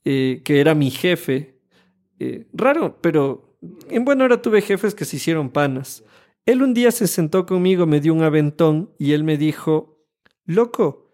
eh, 0.06 0.41
que 0.45 0.62
era 0.62 0.74
mi 0.76 0.89
jefe. 0.91 1.56
eh, 2.19 2.48
raro, 2.54 2.98
pero 3.02 3.49
en 3.62 4.06
buena 4.06 4.26
hora 4.26 4.41
tuve 4.41 4.62
jefes 4.62 4.95
que 4.95 5.06
se 5.06 5.17
hicieron 5.17 5.50
panas. 5.50 6.04
Él 6.45 6.63
un 6.63 6.74
día 6.74 6.91
se 6.91 7.08
sentó 7.08 7.45
conmigo, 7.45 7.86
me 7.86 8.00
dio 8.00 8.13
un 8.13 8.24
aventón 8.24 8.93
y 8.98 9.13
él 9.13 9.24
me 9.24 9.38
dijo, 9.38 10.00
loco, 10.45 11.12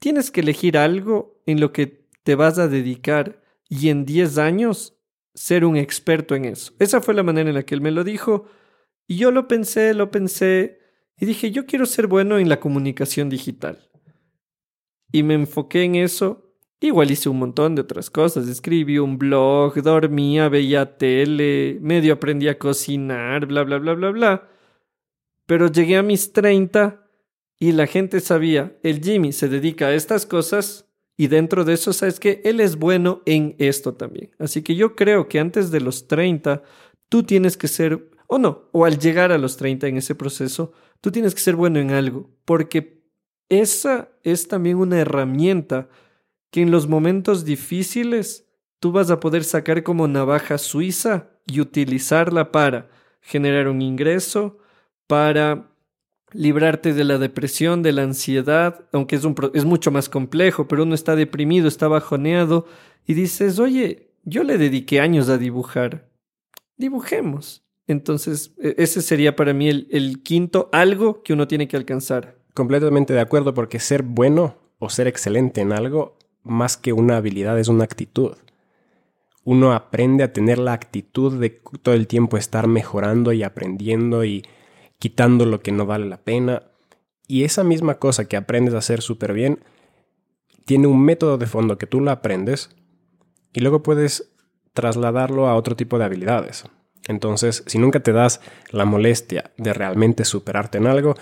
tienes 0.00 0.30
que 0.30 0.40
elegir 0.40 0.76
algo 0.76 1.40
en 1.46 1.60
lo 1.60 1.72
que 1.72 2.06
te 2.22 2.34
vas 2.34 2.58
a 2.58 2.68
dedicar 2.68 3.42
y 3.68 3.88
en 3.88 4.04
10 4.04 4.38
años 4.38 4.98
ser 5.34 5.64
un 5.64 5.76
experto 5.76 6.34
en 6.34 6.44
eso. 6.44 6.72
Esa 6.78 7.00
fue 7.00 7.14
la 7.14 7.22
manera 7.22 7.48
en 7.48 7.54
la 7.54 7.62
que 7.64 7.74
él 7.74 7.80
me 7.80 7.90
lo 7.90 8.04
dijo. 8.04 8.46
Y 9.06 9.16
yo 9.16 9.30
lo 9.30 9.48
pensé, 9.48 9.94
lo 9.94 10.10
pensé 10.10 10.80
y 11.18 11.26
dije, 11.26 11.50
yo 11.50 11.66
quiero 11.66 11.86
ser 11.86 12.06
bueno 12.06 12.38
en 12.38 12.48
la 12.48 12.60
comunicación 12.60 13.28
digital. 13.28 13.88
Y 15.12 15.22
me 15.22 15.34
enfoqué 15.34 15.84
en 15.84 15.94
eso. 15.96 16.51
Igual 16.82 17.12
hice 17.12 17.28
un 17.28 17.38
montón 17.38 17.76
de 17.76 17.82
otras 17.82 18.10
cosas. 18.10 18.48
Escribí 18.48 18.98
un 18.98 19.16
blog, 19.16 19.80
dormía, 19.82 20.48
veía 20.48 20.98
tele, 20.98 21.78
medio 21.80 22.14
aprendí 22.14 22.48
a 22.48 22.58
cocinar, 22.58 23.46
bla, 23.46 23.62
bla, 23.62 23.78
bla, 23.78 23.94
bla, 23.94 24.10
bla. 24.10 24.48
Pero 25.46 25.68
llegué 25.68 25.96
a 25.96 26.02
mis 26.02 26.32
30 26.32 27.08
y 27.60 27.70
la 27.70 27.86
gente 27.86 28.18
sabía, 28.18 28.76
el 28.82 29.00
Jimmy 29.00 29.32
se 29.32 29.48
dedica 29.48 29.86
a 29.86 29.94
estas 29.94 30.26
cosas 30.26 30.88
y 31.16 31.28
dentro 31.28 31.64
de 31.64 31.74
eso, 31.74 31.92
sabes 31.92 32.18
que 32.18 32.40
él 32.44 32.58
es 32.58 32.76
bueno 32.76 33.22
en 33.26 33.54
esto 33.58 33.94
también. 33.94 34.32
Así 34.40 34.62
que 34.62 34.74
yo 34.74 34.96
creo 34.96 35.28
que 35.28 35.38
antes 35.38 35.70
de 35.70 35.80
los 35.80 36.08
30, 36.08 36.64
tú 37.08 37.22
tienes 37.22 37.56
que 37.56 37.68
ser, 37.68 38.10
o 38.26 38.38
no, 38.38 38.68
o 38.72 38.84
al 38.84 38.98
llegar 38.98 39.30
a 39.30 39.38
los 39.38 39.56
30 39.56 39.86
en 39.86 39.98
ese 39.98 40.16
proceso, 40.16 40.72
tú 41.00 41.12
tienes 41.12 41.32
que 41.36 41.40
ser 41.40 41.54
bueno 41.54 41.78
en 41.78 41.92
algo, 41.92 42.28
porque 42.44 43.04
esa 43.48 44.08
es 44.24 44.48
también 44.48 44.78
una 44.78 44.98
herramienta 44.98 45.88
que 46.52 46.60
en 46.60 46.70
los 46.70 46.86
momentos 46.86 47.44
difíciles 47.44 48.46
tú 48.78 48.92
vas 48.92 49.10
a 49.10 49.18
poder 49.18 49.42
sacar 49.42 49.82
como 49.82 50.06
navaja 50.06 50.58
suiza 50.58 51.30
y 51.46 51.60
utilizarla 51.60 52.52
para 52.52 52.90
generar 53.22 53.68
un 53.68 53.80
ingreso, 53.80 54.58
para 55.06 55.70
librarte 56.32 56.92
de 56.92 57.04
la 57.04 57.16
depresión, 57.16 57.82
de 57.82 57.92
la 57.92 58.02
ansiedad, 58.02 58.84
aunque 58.92 59.16
es, 59.16 59.64
mucho 59.64 59.90
más 59.90 60.10
complejo, 60.10 60.68
pero 60.68 60.82
uno 60.82 60.94
está 60.94 61.16
deprimido, 61.16 61.68
está 61.68 61.88
bajoneado 61.88 62.66
y 63.06 63.14
dices, 63.14 63.58
oye, 63.58 64.10
yo 64.24 64.44
le 64.44 64.58
dediqué 64.58 65.00
años 65.00 65.30
a 65.30 65.38
dibujar, 65.38 66.10
dibujemos. 66.76 67.64
Entonces, 67.86 68.52
e, 68.62 68.74
ese 68.76 69.00
sería 69.00 69.36
para 69.36 69.54
mí 69.54 69.68
el 69.68 70.22
quinto 70.22 70.68
algo 70.72 71.22
que 71.22 71.32
uno 71.32 71.48
tiene 71.48 71.66
que 71.66 71.78
alcanzar. 71.78 72.36
Completamente 72.52 73.14
de 73.14 73.20
acuerdo, 73.20 73.54
porque 73.54 73.80
ser 73.80 74.02
bueno 74.02 74.56
o 74.78 74.90
ser 74.90 75.06
excelente 75.06 75.62
en 75.62 75.72
algo, 75.72 76.18
más 76.42 76.76
que 76.76 76.92
una 76.92 77.16
habilidad, 77.16 77.58
es 77.58 77.68
una 77.68 77.84
actitud. 77.84 78.36
Uno 79.44 79.72
aprende 79.72 80.24
a 80.24 80.32
tener 80.32 80.58
la 80.58 80.72
actitud 80.72 81.38
de 81.38 81.50
todo 81.82 81.94
el 81.94 82.06
tiempo 82.06 82.36
estar 82.36 82.68
mejorando 82.68 83.32
y 83.32 83.42
aprendiendo 83.42 84.24
y 84.24 84.44
quitando 84.98 85.46
lo 85.46 85.60
que 85.60 85.72
no 85.72 85.84
vale 85.84 86.06
la 86.06 86.18
pena. 86.18 86.62
Y 87.26 87.44
esa 87.44 87.64
misma 87.64 87.94
cosa 87.94 88.26
que 88.26 88.36
aprendes 88.36 88.74
a 88.74 88.78
hacer 88.78 89.02
súper 89.02 89.32
bien, 89.32 89.64
tiene 90.64 90.86
un 90.86 91.04
método 91.04 91.38
de 91.38 91.46
fondo 91.46 91.78
que 91.78 91.86
tú 91.86 92.00
lo 92.00 92.10
aprendes 92.10 92.70
y 93.52 93.60
luego 93.60 93.82
puedes 93.82 94.32
trasladarlo 94.72 95.48
a 95.48 95.56
otro 95.56 95.76
tipo 95.76 95.98
de 95.98 96.04
habilidades. 96.04 96.64
Entonces, 97.08 97.64
si 97.66 97.78
nunca 97.78 98.00
te 98.00 98.12
das 98.12 98.40
la 98.70 98.84
molestia 98.84 99.50
de 99.56 99.72
realmente 99.72 100.24
superarte 100.24 100.78
en 100.78 100.86
algo, 100.86 101.14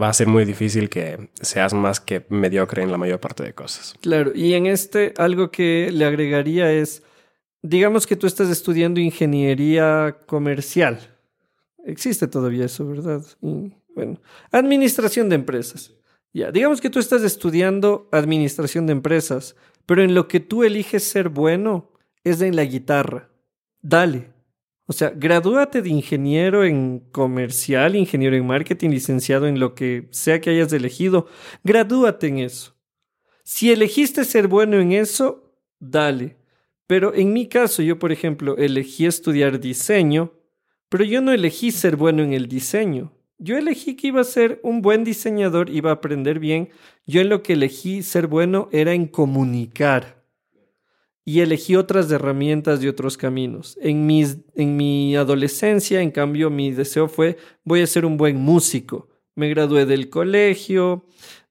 va 0.00 0.08
a 0.08 0.12
ser 0.12 0.26
muy 0.26 0.44
difícil 0.44 0.88
que 0.88 1.30
seas 1.40 1.74
más 1.74 2.00
que 2.00 2.24
mediocre 2.28 2.82
en 2.82 2.90
la 2.90 2.98
mayor 2.98 3.20
parte 3.20 3.42
de 3.42 3.52
cosas. 3.52 3.94
Claro, 4.00 4.32
y 4.34 4.54
en 4.54 4.66
este 4.66 5.14
algo 5.16 5.50
que 5.50 5.90
le 5.92 6.04
agregaría 6.04 6.72
es, 6.72 7.02
digamos 7.62 8.06
que 8.06 8.16
tú 8.16 8.26
estás 8.26 8.48
estudiando 8.48 9.00
ingeniería 9.00 10.18
comercial 10.26 11.18
Existe 11.88 12.28
todavía 12.28 12.66
eso, 12.66 12.86
¿verdad? 12.86 13.24
Y, 13.40 13.72
bueno, 13.94 14.20
administración 14.52 15.30
de 15.30 15.36
empresas. 15.36 15.94
Ya, 16.34 16.52
digamos 16.52 16.82
que 16.82 16.90
tú 16.90 16.98
estás 16.98 17.22
estudiando 17.22 18.10
administración 18.12 18.86
de 18.86 18.92
empresas, 18.92 19.56
pero 19.86 20.02
en 20.02 20.14
lo 20.14 20.28
que 20.28 20.38
tú 20.38 20.64
eliges 20.64 21.04
ser 21.04 21.30
bueno 21.30 21.90
es 22.24 22.42
en 22.42 22.56
la 22.56 22.64
guitarra. 22.64 23.30
Dale. 23.80 24.34
O 24.88 24.92
sea, 24.92 25.12
gradúate 25.14 25.82
de 25.82 25.90
ingeniero 25.90 26.64
en 26.64 26.98
comercial, 27.12 27.94
ingeniero 27.94 28.34
en 28.34 28.46
marketing, 28.46 28.90
licenciado 28.90 29.46
en 29.46 29.60
lo 29.60 29.76
que 29.76 30.08
sea 30.10 30.40
que 30.40 30.50
hayas 30.50 30.72
elegido. 30.72 31.28
Gradúate 31.62 32.26
en 32.26 32.38
eso. 32.38 32.74
Si 33.44 33.70
elegiste 33.70 34.24
ser 34.24 34.48
bueno 34.48 34.80
en 34.80 34.92
eso, 34.92 35.54
dale. 35.78 36.38
Pero 36.88 37.14
en 37.14 37.32
mi 37.32 37.48
caso, 37.48 37.82
yo, 37.82 37.98
por 37.98 38.10
ejemplo, 38.10 38.56
elegí 38.56 39.06
estudiar 39.06 39.60
diseño 39.60 40.32
pero 40.88 41.04
yo 41.04 41.20
no 41.20 41.32
elegí 41.32 41.70
ser 41.70 41.96
bueno 41.96 42.22
en 42.22 42.32
el 42.32 42.48
diseño. 42.48 43.12
Yo 43.38 43.56
elegí 43.56 43.94
que 43.94 44.08
iba 44.08 44.20
a 44.20 44.24
ser 44.24 44.58
un 44.62 44.82
buen 44.82 45.04
diseñador, 45.04 45.70
iba 45.70 45.90
a 45.90 45.94
aprender 45.94 46.38
bien. 46.38 46.70
Yo 47.06 47.20
en 47.20 47.28
lo 47.28 47.42
que 47.42 47.52
elegí 47.52 48.02
ser 48.02 48.26
bueno 48.26 48.68
era 48.72 48.94
en 48.94 49.06
comunicar. 49.06 50.17
Y 51.28 51.42
elegí 51.42 51.76
otras 51.76 52.10
herramientas 52.10 52.82
y 52.82 52.88
otros 52.88 53.18
caminos. 53.18 53.76
En, 53.82 54.06
mis, 54.06 54.38
en 54.54 54.78
mi 54.78 55.14
adolescencia, 55.14 56.00
en 56.00 56.10
cambio, 56.10 56.48
mi 56.48 56.70
deseo 56.70 57.06
fue, 57.06 57.36
voy 57.64 57.82
a 57.82 57.86
ser 57.86 58.06
un 58.06 58.16
buen 58.16 58.38
músico. 58.38 59.10
Me 59.34 59.50
gradué 59.50 59.84
del 59.84 60.08
colegio, 60.08 61.04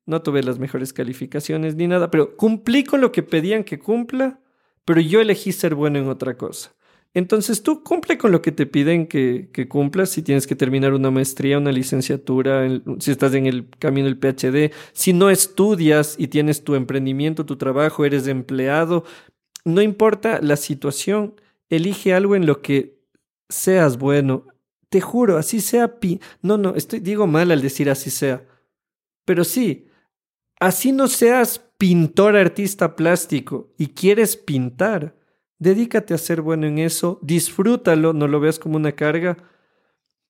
no 0.07 0.23
tuve 0.23 0.41
las 0.41 0.57
mejores 0.57 0.93
calificaciones 0.93 1.75
ni 1.75 1.85
nada, 1.85 2.09
pero 2.09 2.35
cumplí 2.35 2.85
con 2.85 3.01
lo 3.01 3.11
que 3.11 3.21
pedían 3.21 3.63
que 3.63 3.77
cumpla, 3.77 4.39
pero 4.83 4.99
yo 4.99 5.21
elegí 5.21 5.51
ser 5.51 5.75
bueno 5.75 5.99
en 5.99 6.07
otra 6.07 6.37
cosa. 6.37 6.75
Entonces 7.13 7.61
tú 7.61 7.83
cumple 7.83 8.17
con 8.17 8.31
lo 8.31 8.41
que 8.41 8.51
te 8.51 8.65
piden 8.65 9.05
que, 9.05 9.67
cumplas, 9.69 10.09
si 10.09 10.23
tienes 10.23 10.47
que 10.47 10.55
terminar 10.55 10.95
una 10.95 11.11
maestría, 11.11 11.59
una 11.59 11.71
licenciatura, 11.71 12.67
si 12.97 13.11
estás 13.11 13.35
en 13.35 13.45
el 13.45 13.69
camino 13.77 14.07
del 14.07 14.17
PhD, 14.17 14.73
si 14.93 15.13
no 15.13 15.29
estudias 15.29 16.15
y 16.17 16.29
tienes 16.29 16.63
tu 16.63 16.73
emprendimiento, 16.73 17.45
tu 17.45 17.57
trabajo, 17.57 18.05
eres 18.05 18.27
empleado, 18.27 19.03
no 19.67 19.82
importa 19.82 20.39
la 20.41 20.56
situación, 20.56 21.39
elige 21.69 22.13
algo 22.13 22.36
en 22.36 22.45
lo 22.45 22.62
que 22.62 22.99
seas 23.49 23.97
bueno. 23.97 24.47
Te 24.89 25.01
juro, 25.01 25.38
así 25.38 25.62
sea 25.62 25.99
pi. 25.99 26.19
No, 26.41 26.58
no, 26.58 26.75
estoy, 26.75 26.99
digo 26.99 27.27
mal 27.27 27.51
al 27.51 27.62
decir 27.62 27.89
así 27.89 28.10
sea. 28.10 28.45
Pero 29.25 29.43
sí, 29.43 29.88
así 30.60 30.91
no 30.91 31.08
seas 31.08 31.60
pintor, 31.77 32.36
artista 32.36 32.95
plástico 32.95 33.73
y 33.77 33.88
quieres 33.88 34.38
pintar 34.38 35.17
Dedícate 35.60 36.13
a 36.13 36.19
ser 36.19 36.41
bueno 36.41 36.67
en 36.67 36.77
eso, 36.77 37.19
disfrútalo, 37.23 38.13
no 38.13 38.27
lo 38.27 38.39
veas 38.39 38.60
como 38.60 38.75
una 38.75 38.91
carga. 38.91 39.38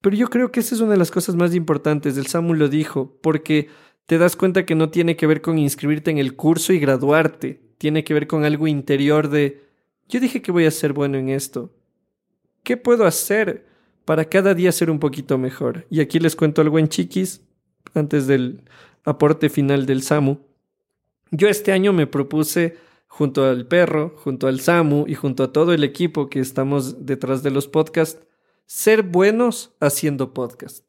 Pero 0.01 0.15
yo 0.15 0.29
creo 0.29 0.51
que 0.51 0.61
esa 0.61 0.75
es 0.75 0.81
una 0.81 0.91
de 0.91 0.97
las 0.97 1.11
cosas 1.11 1.35
más 1.35 1.53
importantes, 1.53 2.17
el 2.17 2.27
Samu 2.27 2.53
lo 2.53 2.69
dijo, 2.69 3.19
porque 3.21 3.69
te 4.05 4.17
das 4.17 4.35
cuenta 4.37 4.65
que 4.65 4.75
no 4.75 4.89
tiene 4.89 5.17
que 5.17 5.27
ver 5.27 5.41
con 5.41 5.57
inscribirte 5.57 6.11
en 6.11 6.17
el 6.17 6.35
curso 6.35 6.71
y 6.71 6.79
graduarte, 6.79 7.61
tiene 7.77 8.03
que 8.03 8.13
ver 8.13 8.27
con 8.27 8.43
algo 8.45 8.67
interior 8.67 9.29
de, 9.29 9.63
yo 10.07 10.19
dije 10.19 10.41
que 10.41 10.51
voy 10.51 10.65
a 10.65 10.71
ser 10.71 10.93
bueno 10.93 11.17
en 11.17 11.29
esto. 11.29 11.73
¿Qué 12.63 12.77
puedo 12.77 13.05
hacer 13.05 13.65
para 14.05 14.25
cada 14.25 14.53
día 14.53 14.71
ser 14.71 14.89
un 14.89 14.99
poquito 14.99 15.37
mejor? 15.37 15.85
Y 15.89 16.01
aquí 16.01 16.19
les 16.19 16.35
cuento 16.35 16.61
algo 16.61 16.79
en 16.79 16.87
chiquis, 16.87 17.41
antes 17.93 18.27
del 18.27 18.63
aporte 19.03 19.49
final 19.49 19.85
del 19.85 20.01
Samu. 20.01 20.37
Yo 21.31 21.47
este 21.47 21.71
año 21.71 21.93
me 21.93 22.07
propuse 22.07 22.77
junto 23.07 23.45
al 23.45 23.67
perro, 23.67 24.13
junto 24.17 24.47
al 24.47 24.59
Samu 24.59 25.05
y 25.07 25.15
junto 25.15 25.43
a 25.43 25.53
todo 25.53 25.73
el 25.73 25.83
equipo 25.83 26.29
que 26.29 26.39
estamos 26.39 27.05
detrás 27.05 27.43
de 27.43 27.51
los 27.51 27.67
podcasts, 27.67 28.21
ser 28.65 29.03
buenos 29.03 29.75
haciendo 29.79 30.33
podcast. 30.33 30.85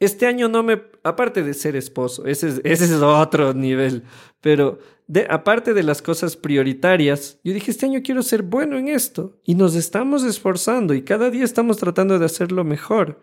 Este 0.00 0.26
año 0.26 0.48
no 0.48 0.62
me, 0.62 0.82
aparte 1.04 1.42
de 1.42 1.54
ser 1.54 1.76
esposo, 1.76 2.26
ese 2.26 2.48
es, 2.48 2.60
ese 2.64 2.84
es 2.86 2.92
otro 2.92 3.52
nivel, 3.54 4.02
pero 4.40 4.78
aparte 5.28 5.74
de 5.74 5.82
las 5.82 6.02
cosas 6.02 6.36
prioritarias, 6.36 7.40
yo 7.42 7.52
dije, 7.52 7.70
este 7.70 7.86
año 7.86 8.00
quiero 8.02 8.22
ser 8.22 8.42
bueno 8.42 8.78
en 8.78 8.88
esto 8.88 9.40
y 9.44 9.54
nos 9.54 9.74
estamos 9.74 10.24
esforzando 10.24 10.94
y 10.94 11.02
cada 11.02 11.30
día 11.30 11.44
estamos 11.44 11.78
tratando 11.78 12.18
de 12.18 12.26
hacerlo 12.26 12.64
mejor. 12.64 13.22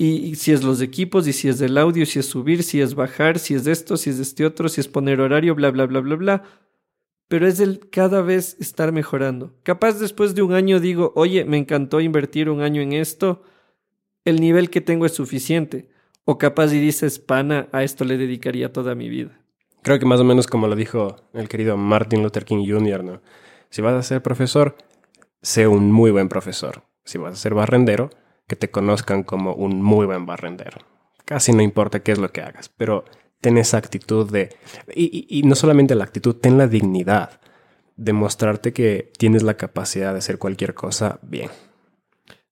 Y, 0.00 0.36
si 0.36 0.52
es 0.52 0.62
los 0.62 0.80
equipos, 0.80 1.26
y 1.26 1.32
si 1.32 1.48
es 1.48 1.58
del 1.58 1.76
audio, 1.76 2.06
si 2.06 2.20
es 2.20 2.26
subir, 2.26 2.62
si 2.62 2.80
es 2.80 2.94
bajar, 2.94 3.40
si 3.40 3.54
es 3.54 3.66
esto, 3.66 3.96
si 3.96 4.10
es 4.10 4.20
este 4.20 4.46
otro, 4.46 4.68
si 4.68 4.80
es 4.80 4.86
poner 4.86 5.20
horario, 5.20 5.56
bla, 5.56 5.72
bla, 5.72 5.86
bla, 5.86 6.00
bla, 6.00 6.14
bla 6.14 6.44
pero 7.28 7.46
es 7.46 7.60
el 7.60 7.90
cada 7.90 8.22
vez 8.22 8.56
estar 8.58 8.90
mejorando. 8.90 9.54
Capaz 9.62 10.00
después 10.00 10.34
de 10.34 10.42
un 10.42 10.54
año 10.54 10.80
digo, 10.80 11.12
oye, 11.14 11.44
me 11.44 11.58
encantó 11.58 12.00
invertir 12.00 12.48
un 12.48 12.62
año 12.62 12.80
en 12.80 12.94
esto, 12.94 13.42
el 14.24 14.40
nivel 14.40 14.70
que 14.70 14.80
tengo 14.80 15.06
es 15.06 15.12
suficiente. 15.12 15.90
O 16.24 16.38
capaz 16.38 16.72
y 16.72 16.80
dices, 16.80 17.18
pana, 17.18 17.68
a 17.72 17.84
esto 17.84 18.04
le 18.04 18.18
dedicaría 18.18 18.72
toda 18.72 18.94
mi 18.94 19.08
vida. 19.08 19.40
Creo 19.82 19.98
que 19.98 20.06
más 20.06 20.20
o 20.20 20.24
menos 20.24 20.46
como 20.46 20.66
lo 20.66 20.76
dijo 20.76 21.16
el 21.34 21.48
querido 21.48 21.76
Martin 21.76 22.22
Luther 22.22 22.44
King 22.44 22.66
Jr., 22.68 23.04
¿no? 23.04 23.20
Si 23.70 23.82
vas 23.82 23.94
a 23.94 24.02
ser 24.02 24.22
profesor, 24.22 24.76
sé 25.42 25.66
un 25.66 25.92
muy 25.92 26.10
buen 26.10 26.28
profesor. 26.28 26.84
Si 27.04 27.18
vas 27.18 27.34
a 27.34 27.36
ser 27.36 27.54
barrendero, 27.54 28.10
que 28.46 28.56
te 28.56 28.70
conozcan 28.70 29.22
como 29.22 29.54
un 29.54 29.82
muy 29.82 30.06
buen 30.06 30.26
barrendero. 30.26 30.78
Casi 31.24 31.52
no 31.52 31.62
importa 31.62 32.00
qué 32.00 32.12
es 32.12 32.18
lo 32.18 32.32
que 32.32 32.40
hagas, 32.40 32.70
pero 32.70 33.04
ten 33.40 33.58
esa 33.58 33.76
actitud 33.76 34.30
de... 34.30 34.56
Y, 34.94 35.42
no 35.44 35.54
solamente 35.54 35.94
la 35.94 36.04
actitud, 36.04 36.34
ten 36.34 36.58
la 36.58 36.66
dignidad 36.66 37.40
de 37.96 38.12
mostrarte 38.12 38.72
que 38.72 39.12
tienes 39.18 39.42
la 39.42 39.56
capacidad 39.56 40.12
de 40.12 40.18
hacer 40.18 40.38
cualquier 40.38 40.74
cosa 40.74 41.18
bien. 41.22 41.50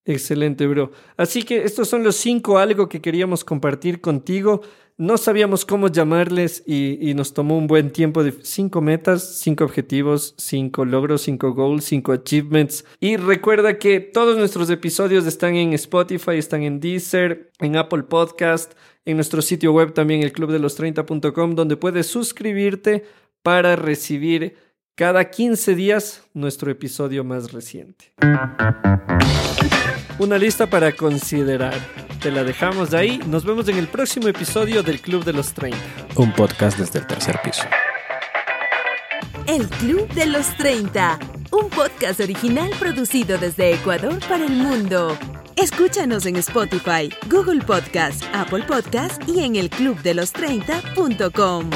Excelente, 0.05 0.67
bro. 0.67 0.93
Así 1.17 1.43
que 1.43 1.65
estos 1.65 1.89
son 1.89 2.05
los 2.05 2.17
cinco 2.17 2.59
algo 2.59 2.89
que 2.89 3.01
queríamos 3.01 3.45
compartir 3.45 4.01
contigo. 4.01 4.61
No 4.99 5.19
sabíamos 5.19 5.67
cómo 5.67 5.89
llamarles 5.89 6.63
y, 6.67 7.13
nos 7.15 7.35
tomó 7.35 7.59
un 7.59 7.67
buen 7.67 7.91
tiempo 7.91 8.25
de 8.25 8.33
cinco 8.43 8.81
metas, 8.81 9.39
cinco 9.39 9.65
objetivos, 9.65 10.35
cinco 10.39 10.85
logros, 10.85 11.23
cinco 11.23 11.53
goals, 11.53 11.85
cinco 11.85 12.13
achievements. 12.13 12.85
Y 12.99 13.17
recuerda 13.17 13.79
que 13.79 14.01
todos 14.01 14.39
nuestros 14.39 14.71
episodios 14.71 15.27
están 15.27 15.55
en 15.57 15.73
Spotify, 15.75 16.33
están 16.33 16.63
en 16.63 16.81
Deezer, 16.81 17.53
en 17.59 17.77
Apple 17.77 18.05
Podcast, 18.05 18.73
en 19.05 19.17
nuestro 19.17 19.43
sitio 19.43 19.73
web 19.73 19.93
también 19.93 20.23
el 20.23 20.33
clubdelos30.com 20.33 21.55
donde 21.55 21.77
puedes 21.77 22.07
suscribirte 22.07 23.05
para 23.43 23.77
recibir 23.77 24.57
cada 24.95 25.31
15 25.31 25.75
días 25.75 26.23
nuestro 26.33 26.71
episodio 26.71 27.23
más 27.23 27.53
reciente. 27.53 28.13
Una 30.19 30.39
lista 30.39 30.67
para 30.67 30.93
considerar. 30.93 31.75
Te 32.23 32.31
la 32.31 32.43
dejamos 32.43 32.91
de 32.91 32.99
ahí. 32.99 33.21
Nos 33.27 33.45
vemos 33.45 33.69
en 33.69 33.77
el 33.77 33.87
próximo 33.87 34.29
episodio 34.29 34.83
del 34.83 35.01
Club 35.01 35.25
de 35.25 35.35
los 35.35 35.53
30. 35.53 35.77
Un 36.17 36.33
podcast 36.33 36.79
desde 36.79 37.01
el 37.01 37.07
tercer 37.07 37.39
piso. 37.45 37.65
El 39.47 39.69
Club 39.69 40.09
de 40.15 40.27
los 40.27 40.57
30. 40.57 41.19
Un 41.53 41.69
podcast 41.69 42.21
original 42.21 42.71
producido 42.79 43.37
desde 43.37 43.75
Ecuador 43.75 44.19
para 44.27 44.47
el 44.47 44.53
mundo. 44.53 45.19
Escúchanos 45.57 46.25
en 46.25 46.37
Spotify, 46.37 47.11
Google 47.29 47.63
Podcast, 47.63 48.25
Apple 48.33 48.65
Podcast 48.67 49.23
y 49.29 49.45
en 49.45 49.57
el 49.57 49.69
clubdelos30.com. 49.69 51.71